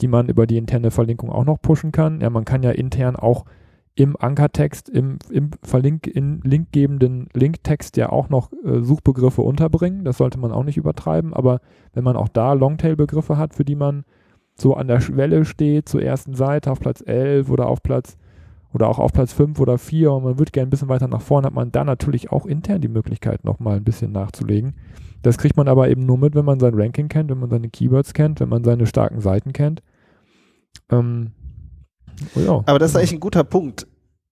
die 0.00 0.08
man 0.08 0.28
über 0.28 0.46
die 0.46 0.58
interne 0.58 0.90
Verlinkung 0.90 1.30
auch 1.30 1.44
noch 1.44 1.60
pushen 1.60 1.92
kann. 1.92 2.20
Ja, 2.20 2.30
man 2.30 2.44
kann 2.44 2.62
ja 2.62 2.70
intern 2.70 3.16
auch 3.16 3.44
im 3.96 4.14
Ankertext, 4.14 4.90
im, 4.90 5.18
im 5.30 5.50
Verlink, 5.62 6.06
in 6.06 6.42
linkgebenden 6.42 7.28
Linktext 7.32 7.96
ja 7.96 8.10
auch 8.10 8.28
noch 8.28 8.52
äh, 8.52 8.82
Suchbegriffe 8.82 9.40
unterbringen. 9.40 10.04
Das 10.04 10.18
sollte 10.18 10.38
man 10.38 10.52
auch 10.52 10.64
nicht 10.64 10.76
übertreiben. 10.76 11.32
Aber 11.32 11.60
wenn 11.94 12.04
man 12.04 12.14
auch 12.14 12.28
da 12.28 12.52
Longtail-Begriffe 12.52 13.38
hat, 13.38 13.54
für 13.54 13.64
die 13.64 13.74
man 13.74 14.04
so 14.54 14.74
an 14.74 14.86
der 14.86 15.00
Schwelle 15.00 15.46
steht, 15.46 15.88
zur 15.88 16.02
ersten 16.02 16.34
Seite 16.34 16.70
auf 16.70 16.78
Platz 16.78 17.02
11 17.06 17.48
oder 17.48 17.68
auf 17.68 17.82
Platz 17.82 18.18
oder 18.74 18.88
auch 18.88 18.98
auf 18.98 19.14
Platz 19.14 19.32
5 19.32 19.58
oder 19.60 19.78
4 19.78 20.12
und 20.12 20.24
man 20.24 20.38
würde 20.38 20.52
gerne 20.52 20.68
ein 20.68 20.70
bisschen 20.70 20.90
weiter 20.90 21.08
nach 21.08 21.22
vorne, 21.22 21.46
hat 21.46 21.54
man 21.54 21.72
da 21.72 21.82
natürlich 21.82 22.30
auch 22.30 22.44
intern 22.44 22.82
die 22.82 22.88
Möglichkeit, 22.88 23.44
nochmal 23.44 23.78
ein 23.78 23.84
bisschen 23.84 24.12
nachzulegen 24.12 24.74
Das 25.22 25.38
kriegt 25.38 25.56
man 25.56 25.68
aber 25.68 25.88
eben 25.88 26.04
nur 26.04 26.18
mit, 26.18 26.34
wenn 26.34 26.44
man 26.44 26.60
sein 26.60 26.74
Ranking 26.74 27.08
kennt, 27.08 27.30
wenn 27.30 27.38
man 27.38 27.48
seine 27.48 27.70
Keywords 27.70 28.12
kennt, 28.12 28.40
wenn 28.40 28.50
man 28.50 28.64
seine 28.64 28.86
starken 28.86 29.20
Seiten 29.20 29.54
kennt. 29.54 29.82
Ähm, 30.90 31.32
oh 32.34 32.40
ja. 32.40 32.62
Aber 32.66 32.78
das 32.78 32.90
ist 32.90 32.96
eigentlich 32.96 33.12
ein 33.12 33.20
guter 33.20 33.44
Punkt. 33.44 33.86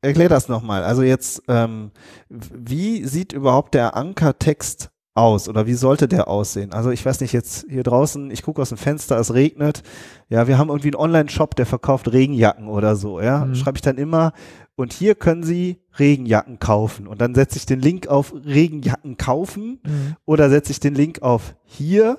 Erklär 0.04 0.28
das 0.28 0.48
nochmal. 0.48 0.84
Also 0.84 1.02
jetzt, 1.02 1.42
ähm, 1.48 1.90
wie 2.28 3.04
sieht 3.04 3.32
überhaupt 3.32 3.72
der 3.74 3.96
Ankertext 3.96 4.90
aus 5.14 5.48
oder 5.48 5.66
wie 5.66 5.74
sollte 5.74 6.08
der 6.08 6.28
aussehen? 6.28 6.72
Also 6.72 6.90
ich 6.90 7.06
weiß 7.06 7.20
nicht, 7.20 7.32
jetzt 7.32 7.64
hier 7.70 7.84
draußen, 7.84 8.30
ich 8.30 8.42
gucke 8.42 8.60
aus 8.60 8.68
dem 8.68 8.78
Fenster, 8.78 9.18
es 9.18 9.32
regnet. 9.32 9.82
Ja, 10.28 10.46
wir 10.46 10.58
haben 10.58 10.68
irgendwie 10.68 10.88
einen 10.88 11.02
Online-Shop, 11.02 11.56
der 11.56 11.64
verkauft 11.64 12.12
Regenjacken 12.12 12.68
oder 12.68 12.96
so. 12.96 13.20
Ja, 13.20 13.46
mhm. 13.46 13.54
schreibe 13.54 13.78
ich 13.78 13.82
dann 13.82 13.96
immer. 13.96 14.32
Und 14.76 14.92
hier 14.92 15.14
können 15.14 15.42
Sie 15.42 15.80
Regenjacken 15.98 16.58
kaufen. 16.58 17.06
Und 17.06 17.20
dann 17.20 17.34
setze 17.34 17.56
ich 17.56 17.64
den 17.64 17.80
Link 17.80 18.08
auf 18.08 18.34
Regenjacken 18.34 19.16
kaufen 19.16 19.80
mhm. 19.84 20.16
oder 20.26 20.50
setze 20.50 20.72
ich 20.72 20.80
den 20.80 20.94
Link 20.94 21.22
auf 21.22 21.54
hier. 21.64 22.18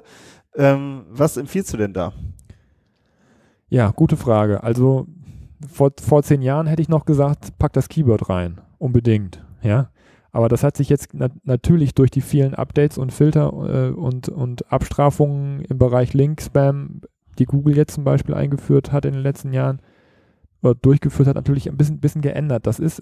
Ähm, 0.56 1.04
was 1.10 1.38
empfiehlst 1.38 1.74
du 1.74 1.78
denn 1.78 1.94
da? 1.94 2.14
Ja, 3.68 3.92
gute 3.92 4.16
Frage. 4.16 4.64
Also 4.64 5.08
vor, 5.68 5.92
vor 6.02 6.24
zehn 6.24 6.42
Jahren 6.42 6.68
hätte 6.68 6.82
ich 6.82 6.90
noch 6.90 7.06
gesagt, 7.06 7.58
pack 7.58 7.74
das 7.74 7.90
Keyword 7.90 8.30
rein. 8.30 8.62
Unbedingt. 8.78 9.44
Ja. 9.62 9.90
Aber 10.32 10.50
das 10.50 10.64
hat 10.64 10.76
sich 10.76 10.90
jetzt 10.90 11.14
nat 11.14 11.32
natürlich 11.44 11.94
durch 11.96 12.12
die 12.12 12.22
vielen 12.22 12.56
Updates 12.56 12.98
und 12.98 13.14
Filter 13.14 13.54
äh, 13.54 13.90
und, 13.92 14.28
und 14.28 14.72
Abstrafungen 14.72 15.62
im 15.62 15.78
Bereich 15.78 16.14
Link-Spam, 16.14 17.02
die 17.40 17.46
Google 17.46 17.78
jetzt 17.78 17.96
zum 17.96 18.04
Beispiel 18.04 18.36
eingeführt 18.36 18.92
hat 18.92 19.06
in 19.06 19.14
den 19.14 19.24
letzten 19.24 19.54
Jahren, 19.54 19.80
oder 20.62 20.76
durchgeführt 20.76 21.28
hat, 21.28 21.36
natürlich 21.36 21.70
ein 21.70 21.78
bisschen, 21.78 22.00
bisschen 22.00 22.22
geändert. 22.22 22.68
Das 22.68 22.80
ist, 22.80 23.02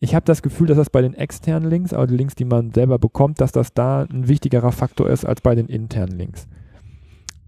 ich 0.00 0.14
habe 0.14 0.26
das 0.26 0.42
Gefühl, 0.42 0.66
dass 0.66 0.76
das 0.76 0.90
bei 0.90 1.02
den 1.02 1.14
externen 1.14 1.70
Links, 1.70 1.94
also 1.94 2.06
die 2.06 2.16
Links, 2.16 2.34
die 2.34 2.44
man 2.44 2.72
selber 2.72 2.98
bekommt, 2.98 3.40
dass 3.40 3.52
das 3.52 3.72
da 3.72 4.02
ein 4.02 4.28
wichtigerer 4.28 4.72
Faktor 4.72 5.08
ist 5.08 5.24
als 5.24 5.40
bei 5.40 5.54
den 5.54 5.66
internen 5.66 6.18
Links. 6.18 6.46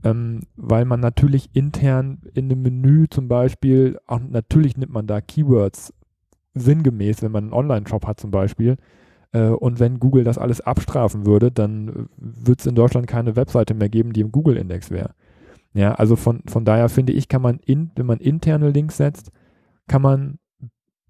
Ähm, 0.04 0.40
weil 0.56 0.84
man 0.84 1.00
natürlich 1.00 1.50
intern 1.54 2.22
in 2.34 2.48
dem 2.48 2.62
Menü 2.62 3.06
zum 3.08 3.28
Beispiel, 3.28 3.98
auch 4.06 4.18
natürlich 4.20 4.76
nimmt 4.76 4.92
man 4.92 5.06
da 5.06 5.20
Keywords 5.20 5.94
sinngemäß, 6.54 7.22
wenn 7.22 7.32
man 7.32 7.44
einen 7.44 7.52
Online-Shop 7.52 8.06
hat 8.06 8.18
zum 8.18 8.30
Beispiel, 8.30 8.76
äh, 9.32 9.48
und 9.48 9.80
wenn 9.80 10.00
Google 10.00 10.24
das 10.24 10.38
alles 10.38 10.60
abstrafen 10.60 11.26
würde, 11.26 11.50
dann 11.50 12.08
wird 12.16 12.60
es 12.60 12.66
in 12.66 12.74
Deutschland 12.74 13.06
keine 13.06 13.36
Webseite 13.36 13.74
mehr 13.74 13.88
geben, 13.88 14.12
die 14.12 14.20
im 14.20 14.32
Google-Index 14.32 14.90
wäre. 14.90 15.14
Ja, 15.74 15.94
also 15.94 16.16
von, 16.16 16.42
von 16.46 16.64
daher 16.64 16.88
finde 16.88 17.12
ich, 17.12 17.28
kann 17.28 17.42
man, 17.42 17.58
in, 17.64 17.90
wenn 17.96 18.06
man 18.06 18.18
interne 18.18 18.70
Links 18.70 18.98
setzt, 18.98 19.30
kann 19.88 20.02
man 20.02 20.38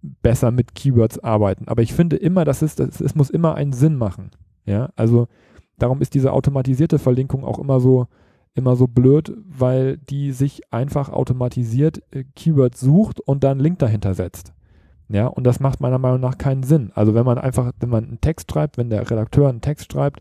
besser 0.01 0.51
mit 0.51 0.75
Keywords 0.75 1.19
arbeiten. 1.19 1.69
Aber 1.69 1.83
ich 1.83 1.93
finde 1.93 2.17
immer, 2.17 2.45
dass 2.45 2.63
es, 2.63 2.77
das, 2.77 3.01
es 3.01 3.15
muss 3.15 3.31
immer 3.31 3.55
einen 3.55 3.73
Sinn 3.73 3.97
machen. 3.97 4.31
Ja, 4.65 4.91
also 4.95 5.27
darum 5.79 6.01
ist 6.01 6.15
diese 6.15 6.33
automatisierte 6.33 6.99
Verlinkung 6.99 7.45
auch 7.45 7.59
immer 7.59 7.81
so, 7.81 8.07
immer 8.55 8.77
so 8.77 8.87
blöd, 8.87 9.33
weil 9.47 9.99
die 9.99 10.33
sich 10.33 10.73
einfach 10.73 11.09
automatisiert 11.09 12.03
äh, 12.11 12.25
Keywords 12.37 12.81
sucht 12.81 13.21
und 13.21 13.45
dann 13.45 13.59
Link 13.59 13.79
dahinter 13.79 14.15
setzt. 14.15 14.53
Ja, 15.09 15.27
und 15.27 15.45
das 15.45 15.61
macht 15.61 15.81
meiner 15.81 15.99
Meinung 15.99 16.21
nach 16.21 16.39
keinen 16.39 16.63
Sinn. 16.63 16.91
Also 16.95 17.15
wenn 17.15 17.27
man 17.27 17.39
einfach, 17.39 17.73
wenn 17.81 17.91
man 17.91 18.05
einen 18.05 18.21
Text 18.21 18.51
schreibt, 18.51 18.79
wenn 18.79 18.91
der 18.91 19.11
Redakteur 19.11 19.49
einen 19.49 19.61
Text 19.61 19.93
schreibt 19.93 20.21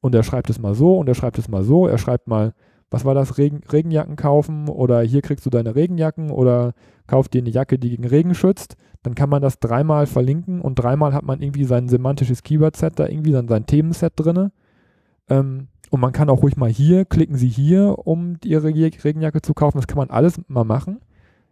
und 0.00 0.14
er 0.14 0.22
schreibt 0.22 0.48
es 0.50 0.58
mal 0.58 0.74
so 0.74 0.96
und 0.98 1.08
er 1.08 1.14
schreibt 1.14 1.38
es 1.38 1.48
mal 1.48 1.64
so, 1.64 1.86
er 1.86 1.98
schreibt 1.98 2.28
mal, 2.28 2.54
was 2.90 3.04
war 3.04 3.14
das, 3.14 3.38
Regen, 3.38 3.60
Regenjacken 3.70 4.16
kaufen 4.16 4.68
oder 4.68 5.00
hier 5.00 5.22
kriegst 5.22 5.44
du 5.46 5.50
deine 5.50 5.74
Regenjacken 5.74 6.30
oder 6.30 6.74
kauf 7.06 7.28
dir 7.28 7.40
eine 7.40 7.50
Jacke, 7.50 7.78
die 7.78 7.90
gegen 7.90 8.06
Regen 8.06 8.34
schützt, 8.34 8.76
dann 9.02 9.14
kann 9.14 9.30
man 9.30 9.42
das 9.42 9.58
dreimal 9.58 10.06
verlinken 10.06 10.60
und 10.60 10.76
dreimal 10.76 11.12
hat 11.12 11.24
man 11.24 11.40
irgendwie 11.40 11.64
sein 11.64 11.88
semantisches 11.88 12.42
Keyword-Set 12.42 12.98
da 12.98 13.06
irgendwie, 13.06 13.32
dann 13.32 13.48
sein 13.48 13.66
Themenset 13.66 14.12
drinne. 14.16 14.52
Ähm, 15.28 15.68
und 15.92 16.00
man 16.00 16.12
kann 16.12 16.30
auch 16.30 16.42
ruhig 16.42 16.56
mal 16.56 16.70
hier, 16.70 17.04
klicken 17.04 17.36
Sie 17.36 17.50
hier, 17.50 17.98
um 18.06 18.38
Ihre 18.42 18.64
Regenjacke 18.64 19.42
zu 19.42 19.52
kaufen. 19.52 19.76
Das 19.76 19.86
kann 19.86 19.98
man 19.98 20.08
alles 20.08 20.40
mal 20.48 20.64
machen. 20.64 21.00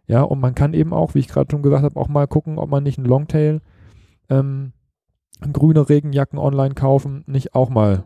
Ja, 0.07 0.23
und 0.23 0.39
man 0.39 0.55
kann 0.55 0.73
eben 0.73 0.93
auch, 0.93 1.13
wie 1.13 1.19
ich 1.19 1.27
gerade 1.27 1.47
schon 1.51 1.61
gesagt 1.61 1.83
habe, 1.83 1.99
auch 1.99 2.07
mal 2.07 2.25
gucken, 2.25 2.57
ob 2.57 2.67
man 2.67 2.81
nicht 2.81 2.97
ein 2.97 3.05
Longtail, 3.05 3.61
ähm, 4.29 4.73
grüne 5.53 5.87
Regenjacken 5.87 6.39
online 6.39 6.73
kaufen, 6.73 7.23
nicht 7.27 7.53
auch 7.53 7.69
mal 7.69 8.05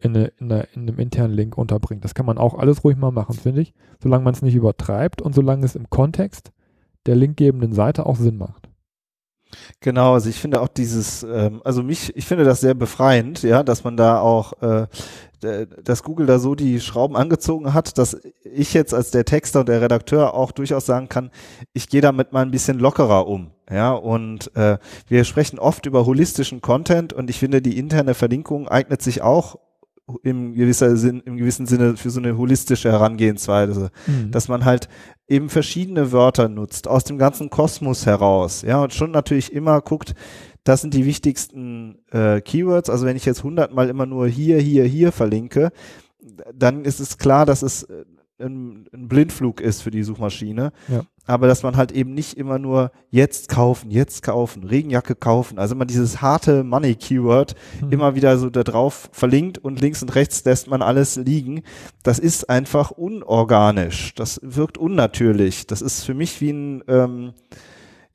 in, 0.00 0.16
eine, 0.16 0.26
in, 0.38 0.50
eine, 0.50 0.66
in, 0.74 0.82
einem 0.82 0.98
internen 0.98 1.34
Link 1.34 1.56
unterbringt. 1.56 2.04
Das 2.04 2.16
kann 2.16 2.26
man 2.26 2.36
auch 2.36 2.58
alles 2.58 2.82
ruhig 2.82 2.96
mal 2.96 3.12
machen, 3.12 3.36
finde 3.36 3.60
ich, 3.60 3.72
solange 4.02 4.24
man 4.24 4.34
es 4.34 4.42
nicht 4.42 4.56
übertreibt 4.56 5.22
und 5.22 5.36
solange 5.36 5.64
es 5.64 5.76
im 5.76 5.88
Kontext 5.88 6.50
der 7.06 7.14
linkgebenden 7.14 7.74
Seite 7.74 8.06
auch 8.06 8.16
Sinn 8.16 8.38
macht. 8.38 8.68
Genau, 9.80 10.14
also 10.14 10.28
ich 10.28 10.40
finde 10.40 10.60
auch 10.60 10.68
dieses, 10.68 11.22
ähm, 11.22 11.60
also 11.64 11.82
mich, 11.82 12.14
ich 12.16 12.24
finde 12.26 12.44
das 12.44 12.60
sehr 12.60 12.74
befreiend, 12.74 13.42
ja, 13.42 13.62
dass 13.62 13.84
man 13.84 13.96
da 13.96 14.20
auch, 14.20 14.52
äh, 14.62 14.86
dass 15.84 16.02
Google 16.02 16.26
da 16.26 16.38
so 16.38 16.54
die 16.54 16.80
Schrauben 16.80 17.14
angezogen 17.16 17.74
hat, 17.74 17.98
dass 17.98 18.18
ich 18.42 18.72
jetzt 18.74 18.94
als 18.94 19.10
der 19.10 19.24
Texter 19.24 19.60
und 19.60 19.68
der 19.68 19.80
Redakteur 19.80 20.34
auch 20.34 20.50
durchaus 20.50 20.86
sagen 20.86 21.08
kann, 21.08 21.30
ich 21.72 21.88
gehe 21.88 22.00
damit 22.00 22.32
mal 22.32 22.42
ein 22.42 22.50
bisschen 22.50 22.78
lockerer 22.78 23.26
um. 23.26 23.50
Ja, 23.70 23.92
und 23.92 24.54
äh, 24.56 24.78
wir 25.08 25.24
sprechen 25.24 25.58
oft 25.58 25.86
über 25.86 26.06
holistischen 26.06 26.60
Content 26.60 27.12
und 27.12 27.28
ich 27.30 27.38
finde, 27.38 27.60
die 27.60 27.78
interne 27.78 28.14
Verlinkung 28.14 28.68
eignet 28.68 29.02
sich 29.02 29.22
auch 29.22 29.56
im, 30.22 30.54
gewisser 30.54 30.96
Sinn, 30.96 31.22
im 31.24 31.36
gewissen 31.36 31.66
Sinne 31.66 31.96
für 31.96 32.10
so 32.10 32.20
eine 32.20 32.36
holistische 32.36 32.92
Herangehensweise, 32.92 33.90
mhm. 34.06 34.30
dass 34.30 34.48
man 34.48 34.64
halt 34.64 34.88
eben 35.28 35.48
verschiedene 35.48 36.12
Wörter 36.12 36.48
nutzt, 36.48 36.86
aus 36.88 37.04
dem 37.04 37.18
ganzen 37.18 37.50
Kosmos 37.50 38.06
heraus, 38.06 38.62
ja, 38.62 38.82
und 38.82 38.94
schon 38.94 39.10
natürlich 39.10 39.52
immer 39.52 39.80
guckt, 39.80 40.14
das 40.66 40.80
sind 40.80 40.94
die 40.94 41.06
wichtigsten 41.06 41.98
äh, 42.10 42.40
Keywords. 42.40 42.90
Also 42.90 43.06
wenn 43.06 43.16
ich 43.16 43.24
jetzt 43.24 43.44
hundertmal 43.44 43.88
immer 43.88 44.04
nur 44.04 44.26
hier, 44.26 44.58
hier, 44.58 44.84
hier 44.84 45.12
verlinke, 45.12 45.70
dann 46.52 46.84
ist 46.84 46.98
es 46.98 47.18
klar, 47.18 47.46
dass 47.46 47.62
es 47.62 47.84
äh, 47.84 48.04
ein, 48.38 48.86
ein 48.92 49.08
Blindflug 49.08 49.60
ist 49.60 49.82
für 49.82 49.90
die 49.90 50.02
Suchmaschine. 50.02 50.72
Ja. 50.88 51.02
Aber 51.26 51.48
dass 51.48 51.62
man 51.64 51.76
halt 51.76 51.90
eben 51.90 52.14
nicht 52.14 52.36
immer 52.36 52.58
nur 52.58 52.92
jetzt 53.10 53.48
kaufen, 53.48 53.90
jetzt 53.90 54.22
kaufen, 54.22 54.62
Regenjacke 54.62 55.16
kaufen, 55.16 55.58
also 55.58 55.74
immer 55.74 55.84
dieses 55.84 56.22
harte 56.22 56.62
Money-Keyword 56.62 57.56
mhm. 57.80 57.92
immer 57.92 58.14
wieder 58.14 58.38
so 58.38 58.48
da 58.48 58.62
drauf 58.62 59.08
verlinkt 59.12 59.58
und 59.58 59.80
links 59.80 60.02
und 60.02 60.14
rechts 60.14 60.44
lässt 60.44 60.68
man 60.68 60.82
alles 60.82 61.16
liegen. 61.16 61.62
Das 62.04 62.20
ist 62.20 62.48
einfach 62.48 62.92
unorganisch. 62.92 64.14
Das 64.14 64.40
wirkt 64.42 64.78
unnatürlich. 64.78 65.66
Das 65.66 65.82
ist 65.82 66.04
für 66.04 66.14
mich 66.14 66.40
wie 66.40 66.50
ein 66.50 66.84
ähm, 66.86 67.32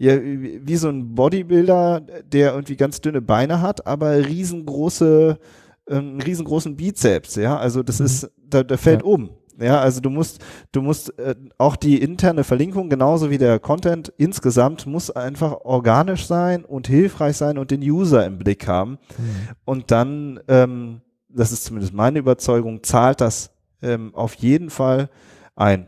ja, 0.02 0.20
wie 0.20 0.78
so 0.78 0.90
ein 0.90 1.14
Bodybuilder, 1.14 2.02
der 2.26 2.54
irgendwie 2.54 2.76
ganz 2.76 3.02
dünne 3.02 3.22
Beine 3.22 3.62
hat, 3.62 3.86
aber 3.86 4.18
riesengroße, 4.18 5.38
einen 5.86 6.20
riesengroßen 6.20 6.76
Bizeps, 6.76 7.36
ja. 7.36 7.56
Also 7.58 7.84
das 7.84 8.00
mhm. 8.00 8.06
ist, 8.08 8.32
da, 8.44 8.64
da 8.64 8.78
fällt 8.78 9.02
ja. 9.02 9.06
um. 9.06 9.30
Ja, 9.60 9.80
also 9.80 10.02
du 10.02 10.10
musst, 10.10 10.40
du 10.72 10.82
musst 10.82 11.18
äh, 11.20 11.36
auch 11.58 11.76
die 11.76 12.02
interne 12.02 12.44
Verlinkung 12.44 12.90
genauso 12.90 13.30
wie 13.30 13.38
der 13.38 13.60
Content 13.60 14.12
insgesamt 14.18 14.86
muss 14.86 15.12
einfach 15.12 15.62
organisch 15.64 16.26
sein 16.26 16.66
und 16.66 16.88
hilfreich 16.88 17.38
sein 17.38 17.58
und 17.58 17.72
den 17.72 17.82
User 17.82 18.26
im 18.26 18.38
Blick 18.38 18.68
haben. 18.68 18.92
Mhm. 18.92 19.50
Und 19.66 19.92
dann, 19.92 20.40
ähm, 20.48 21.02
das 21.30 21.52
ist 21.52 21.66
zumindest 21.66 21.94
meine 21.94 22.20
Überzeugung, 22.20 22.84
zahlt 22.84 23.22
das 23.22 23.52
ähm, 23.82 24.14
auf 24.16 24.34
jeden 24.36 24.70
Fall 24.70 25.10
ein. 25.56 25.88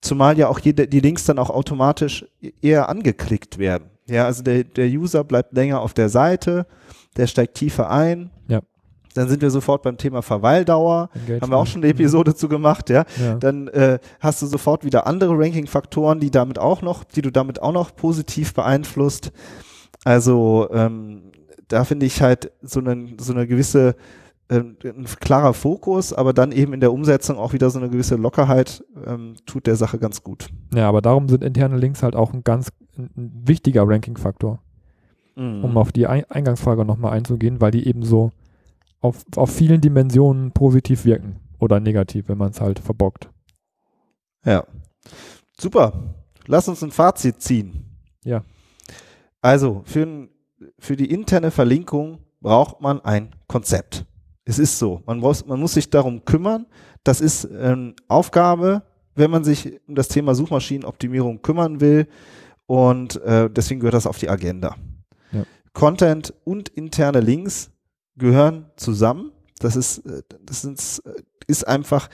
Zumal 0.00 0.36
ja 0.38 0.48
auch 0.48 0.58
jede, 0.58 0.86
die 0.86 1.00
Links 1.00 1.24
dann 1.24 1.38
auch 1.38 1.50
automatisch 1.50 2.26
eher 2.60 2.88
angeklickt 2.88 3.58
werden. 3.58 3.90
Ja, 4.06 4.26
also 4.26 4.42
der, 4.42 4.64
der 4.64 4.86
User 4.86 5.24
bleibt 5.24 5.54
länger 5.54 5.80
auf 5.80 5.94
der 5.94 6.08
Seite, 6.10 6.66
der 7.16 7.26
steigt 7.26 7.54
tiefer 7.54 7.90
ein. 7.90 8.30
Ja. 8.48 8.60
Dann 9.14 9.28
sind 9.28 9.42
wir 9.42 9.50
sofort 9.50 9.82
beim 9.82 9.96
Thema 9.96 10.22
Verweildauer. 10.22 11.08
Engagement. 11.14 11.42
Haben 11.42 11.52
wir 11.52 11.56
auch 11.56 11.66
schon 11.66 11.82
eine 11.82 11.92
Episode 11.92 12.34
zu 12.34 12.48
gemacht, 12.48 12.90
ja. 12.90 13.04
ja. 13.20 13.36
Dann 13.36 13.68
äh, 13.68 13.98
hast 14.20 14.42
du 14.42 14.46
sofort 14.46 14.84
wieder 14.84 15.06
andere 15.06 15.38
Ranking-Faktoren, 15.38 16.20
die 16.20 16.30
damit 16.30 16.58
auch 16.58 16.82
noch, 16.82 17.04
die 17.04 17.22
du 17.22 17.30
damit 17.30 17.62
auch 17.62 17.72
noch 17.72 17.94
positiv 17.94 18.54
beeinflusst. 18.54 19.32
Also 20.04 20.68
ähm, 20.72 21.32
da 21.68 21.84
finde 21.84 22.06
ich 22.06 22.20
halt 22.20 22.52
so 22.60 22.80
eine, 22.80 23.14
so 23.18 23.32
eine 23.32 23.46
gewisse 23.46 23.96
ähm, 24.50 24.76
ein 24.84 25.06
klarer 25.20 25.54
Fokus, 25.54 26.12
aber 26.12 26.34
dann 26.34 26.52
eben 26.52 26.74
in 26.74 26.80
der 26.80 26.92
Umsetzung 26.92 27.38
auch 27.38 27.54
wieder 27.54 27.70
so 27.70 27.78
eine 27.78 27.88
gewisse 27.88 28.16
Lockerheit 28.16 28.84
ähm, 29.06 29.36
tut 29.46 29.66
der 29.66 29.76
Sache 29.76 29.98
ganz 29.98 30.22
gut. 30.22 30.48
Ja, 30.74 30.88
aber 30.88 31.00
darum 31.00 31.28
sind 31.28 31.42
interne 31.42 31.78
Links 31.78 32.02
halt 32.02 32.14
auch 32.14 32.34
ein 32.34 32.44
ganz 32.44 32.68
ein 32.98 33.32
wichtiger 33.46 33.88
Ranking-Faktor. 33.88 34.60
Mhm. 35.36 35.64
Um 35.64 35.76
auf 35.78 35.92
die 35.92 36.06
Eingangsfrage 36.06 36.84
nochmal 36.84 37.12
einzugehen, 37.12 37.60
weil 37.60 37.70
die 37.70 37.88
eben 37.88 38.04
so 38.04 38.30
auf, 39.04 39.22
auf 39.36 39.50
vielen 39.50 39.82
Dimensionen 39.82 40.50
positiv 40.52 41.04
wirken 41.04 41.38
oder 41.58 41.78
negativ, 41.78 42.28
wenn 42.28 42.38
man 42.38 42.52
es 42.52 42.60
halt 42.60 42.78
verbockt. 42.78 43.28
Ja. 44.46 44.64
Super. 45.58 46.14
Lass 46.46 46.68
uns 46.68 46.82
ein 46.82 46.90
Fazit 46.90 47.42
ziehen. 47.42 47.84
Ja. 48.24 48.44
Also, 49.42 49.82
für, 49.84 50.28
für 50.78 50.96
die 50.96 51.10
interne 51.10 51.50
Verlinkung 51.50 52.20
braucht 52.40 52.80
man 52.80 53.00
ein 53.02 53.34
Konzept. 53.46 54.06
Es 54.46 54.58
ist 54.58 54.78
so. 54.78 55.02
Man, 55.04 55.18
muss, 55.18 55.44
man 55.44 55.60
muss 55.60 55.74
sich 55.74 55.90
darum 55.90 56.24
kümmern. 56.24 56.66
Das 57.02 57.20
ist 57.20 57.46
ähm, 57.52 57.94
Aufgabe, 58.08 58.84
wenn 59.14 59.30
man 59.30 59.44
sich 59.44 59.80
um 59.86 59.94
das 59.94 60.08
Thema 60.08 60.34
Suchmaschinenoptimierung 60.34 61.42
kümmern 61.42 61.80
will. 61.80 62.08
Und 62.66 63.20
äh, 63.22 63.50
deswegen 63.50 63.80
gehört 63.80 63.94
das 63.94 64.06
auf 64.06 64.18
die 64.18 64.30
Agenda. 64.30 64.76
Ja. 65.30 65.44
Content 65.74 66.32
und 66.44 66.70
interne 66.70 67.20
Links 67.20 67.70
gehören 68.16 68.66
zusammen. 68.76 69.32
Das 69.58 69.76
ist, 69.76 70.02
das 70.44 70.64
ist, 70.64 71.02
ist 71.46 71.66
einfach 71.66 72.08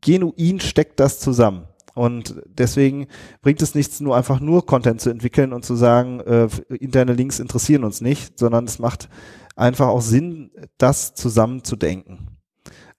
genuin 0.00 0.60
steckt 0.60 1.00
das 1.00 1.20
zusammen. 1.20 1.66
Und 1.94 2.42
deswegen 2.46 3.06
bringt 3.42 3.60
es 3.60 3.74
nichts, 3.74 4.00
nur 4.00 4.16
einfach 4.16 4.40
nur 4.40 4.64
Content 4.64 5.00
zu 5.00 5.10
entwickeln 5.10 5.52
und 5.52 5.64
zu 5.64 5.74
sagen, 5.74 6.20
äh, 6.20 6.48
interne 6.74 7.12
Links 7.12 7.38
interessieren 7.38 7.84
uns 7.84 8.00
nicht, 8.00 8.38
sondern 8.38 8.64
es 8.64 8.78
macht 8.78 9.08
einfach 9.56 9.88
auch 9.88 10.00
Sinn, 10.00 10.50
das 10.78 11.14
zusammen 11.14 11.64
zu 11.64 11.76
denken. 11.76 12.28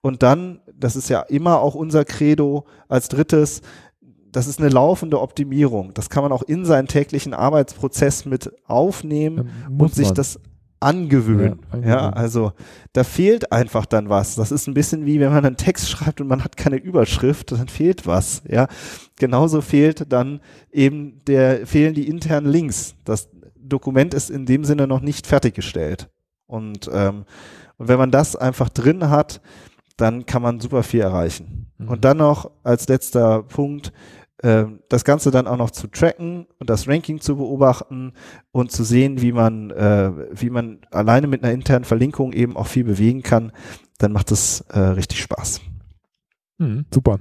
Und 0.02 0.22
dann, 0.22 0.62
das 0.76 0.96
ist 0.96 1.10
ja 1.10 1.22
immer 1.22 1.60
auch 1.60 1.76
unser 1.76 2.06
Credo 2.06 2.66
als 2.88 3.08
drittes, 3.08 3.62
das 4.32 4.48
ist 4.48 4.60
eine 4.60 4.70
laufende 4.70 5.22
Optimierung. 5.22 5.94
Das 5.94 6.10
kann 6.10 6.24
man 6.24 6.32
auch 6.32 6.42
in 6.44 6.66
seinen 6.66 6.88
täglichen 6.88 7.34
Arbeitsprozess 7.34 8.26
mit 8.26 8.52
aufnehmen 8.66 9.50
ähm, 9.70 9.80
und 9.80 9.94
sich 9.94 10.08
man. 10.08 10.16
das 10.16 10.40
angewöhnen. 10.84 11.60
Ja, 11.74 11.88
ja, 11.88 12.10
also 12.10 12.54
da 12.94 13.04
fehlt 13.04 13.52
einfach 13.52 13.86
dann 13.86 14.10
was. 14.10 14.36
Das 14.36 14.52
ist 14.52 14.68
ein 14.68 14.74
bisschen 14.74 15.06
wie 15.06 15.20
wenn 15.20 15.32
man 15.32 15.46
einen 15.46 15.58
Text 15.58 15.90
schreibt 15.90 16.22
und 16.22 16.28
man 16.28 16.44
hat 16.44 16.58
keine 16.58 16.78
Überschrift, 16.78 17.52
dann 17.52 17.68
fehlt 17.68 18.06
was. 18.06 18.44
Ja, 18.48 18.68
genauso 19.18 19.62
fehlt 19.62 20.12
dann 20.12 20.42
eben 20.72 21.20
der 21.28 21.66
fehlen 21.66 21.94
die 21.94 22.08
internen 22.08 22.48
Links. 22.48 22.96
Das 23.06 23.30
Dokument 23.56 24.14
ist 24.14 24.30
in 24.30 24.46
dem 24.46 24.66
Sinne 24.66 24.88
noch 24.88 25.02
nicht 25.02 25.26
fertiggestellt. 25.26 26.10
Und, 26.46 26.90
ähm, 26.94 27.26
und 27.78 27.88
wenn 27.88 27.98
man 27.98 28.12
das 28.12 28.36
einfach 28.36 28.70
drin 28.70 29.10
hat, 29.10 29.42
dann 29.98 30.26
kann 30.26 30.42
man 30.42 30.60
super 30.60 30.84
viel 30.84 31.02
erreichen. 31.02 31.72
Mhm. 31.78 31.90
Und 31.90 32.06
dann 32.06 32.18
noch 32.18 32.52
als 32.64 32.88
letzter 32.88 33.44
Punkt 33.44 33.94
das 34.90 35.06
Ganze 35.06 35.32
dann 35.32 35.48
auch 35.48 35.56
noch 35.56 35.72
zu 35.72 35.88
tracken 35.88 36.48
und 36.60 36.70
das 36.70 36.88
Ranking 36.88 37.22
zu 37.22 37.38
beobachten 37.38 38.14
und 38.52 38.72
zu 38.72 38.84
sehen, 38.84 39.22
wie 39.22 39.32
man, 39.32 39.72
äh, 39.72 40.12
wie 40.32 40.50
man 40.50 40.80
alleine 40.92 41.28
mit 41.28 41.44
einer 41.44 41.54
internen 41.54 41.86
Verlinkung 41.86 42.34
eben 42.34 42.58
auch 42.58 42.68
viel 42.68 42.84
bewegen 42.84 43.24
kann, 43.24 43.54
dann 44.00 44.12
macht 44.12 44.32
es 44.32 44.62
äh, 44.70 44.80
richtig 44.80 45.22
Spaß. 45.22 45.62
Mhm, 46.58 46.86
super. 46.94 47.20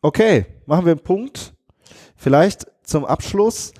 Okay, 0.00 0.46
machen 0.66 0.86
wir 0.86 0.92
einen 0.92 1.02
Punkt. 1.02 1.54
Vielleicht 2.16 2.66
zum 2.82 3.04
Abschluss. 3.04 3.72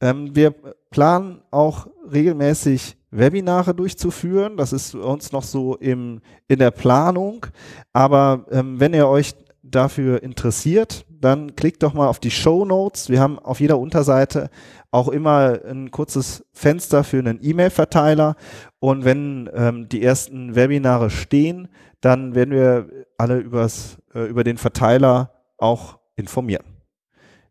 Ähm, 0.00 0.34
wir 0.36 0.54
planen 0.90 1.42
auch 1.50 1.88
regelmäßig 2.12 2.96
Webinare 3.10 3.74
durchzuführen. 3.74 4.56
Das 4.56 4.72
ist 4.72 4.94
uns 4.94 5.32
noch 5.32 5.42
so 5.42 5.76
im, 5.76 6.20
in 6.48 6.58
der 6.58 6.70
Planung. 6.70 7.46
Aber 7.92 8.46
ähm, 8.50 8.78
wenn 8.78 8.94
ihr 8.94 9.08
euch 9.08 9.34
dafür 9.62 10.22
interessiert, 10.22 11.05
dann 11.20 11.56
klickt 11.56 11.82
doch 11.82 11.94
mal 11.94 12.08
auf 12.08 12.20
die 12.20 12.30
Show 12.30 12.64
Notes. 12.64 13.08
Wir 13.08 13.20
haben 13.20 13.38
auf 13.38 13.60
jeder 13.60 13.78
Unterseite 13.78 14.50
auch 14.90 15.08
immer 15.08 15.60
ein 15.64 15.90
kurzes 15.90 16.44
Fenster 16.52 17.04
für 17.04 17.18
einen 17.18 17.38
E-Mail-Verteiler. 17.42 18.36
Und 18.78 19.04
wenn 19.04 19.50
ähm, 19.54 19.88
die 19.88 20.02
ersten 20.02 20.54
Webinare 20.54 21.10
stehen, 21.10 21.68
dann 22.00 22.34
werden 22.34 22.54
wir 22.54 22.88
alle 23.18 23.38
übers, 23.38 23.98
äh, 24.14 24.26
über 24.26 24.44
den 24.44 24.58
Verteiler 24.58 25.32
auch 25.58 25.98
informieren. 26.16 26.64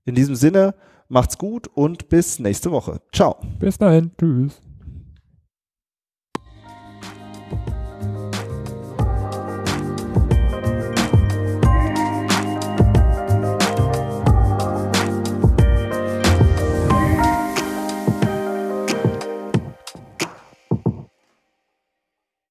In 0.06 0.16
diesem 0.16 0.36
Sinne, 0.36 0.76
macht's 1.08 1.38
gut 1.38 1.68
und 1.68 2.10
bis 2.10 2.40
nächste 2.40 2.72
Woche. 2.72 3.02
Ciao. 3.12 3.38
Bis 3.60 3.78
dahin. 3.78 4.12
Tschüss. 4.18 4.62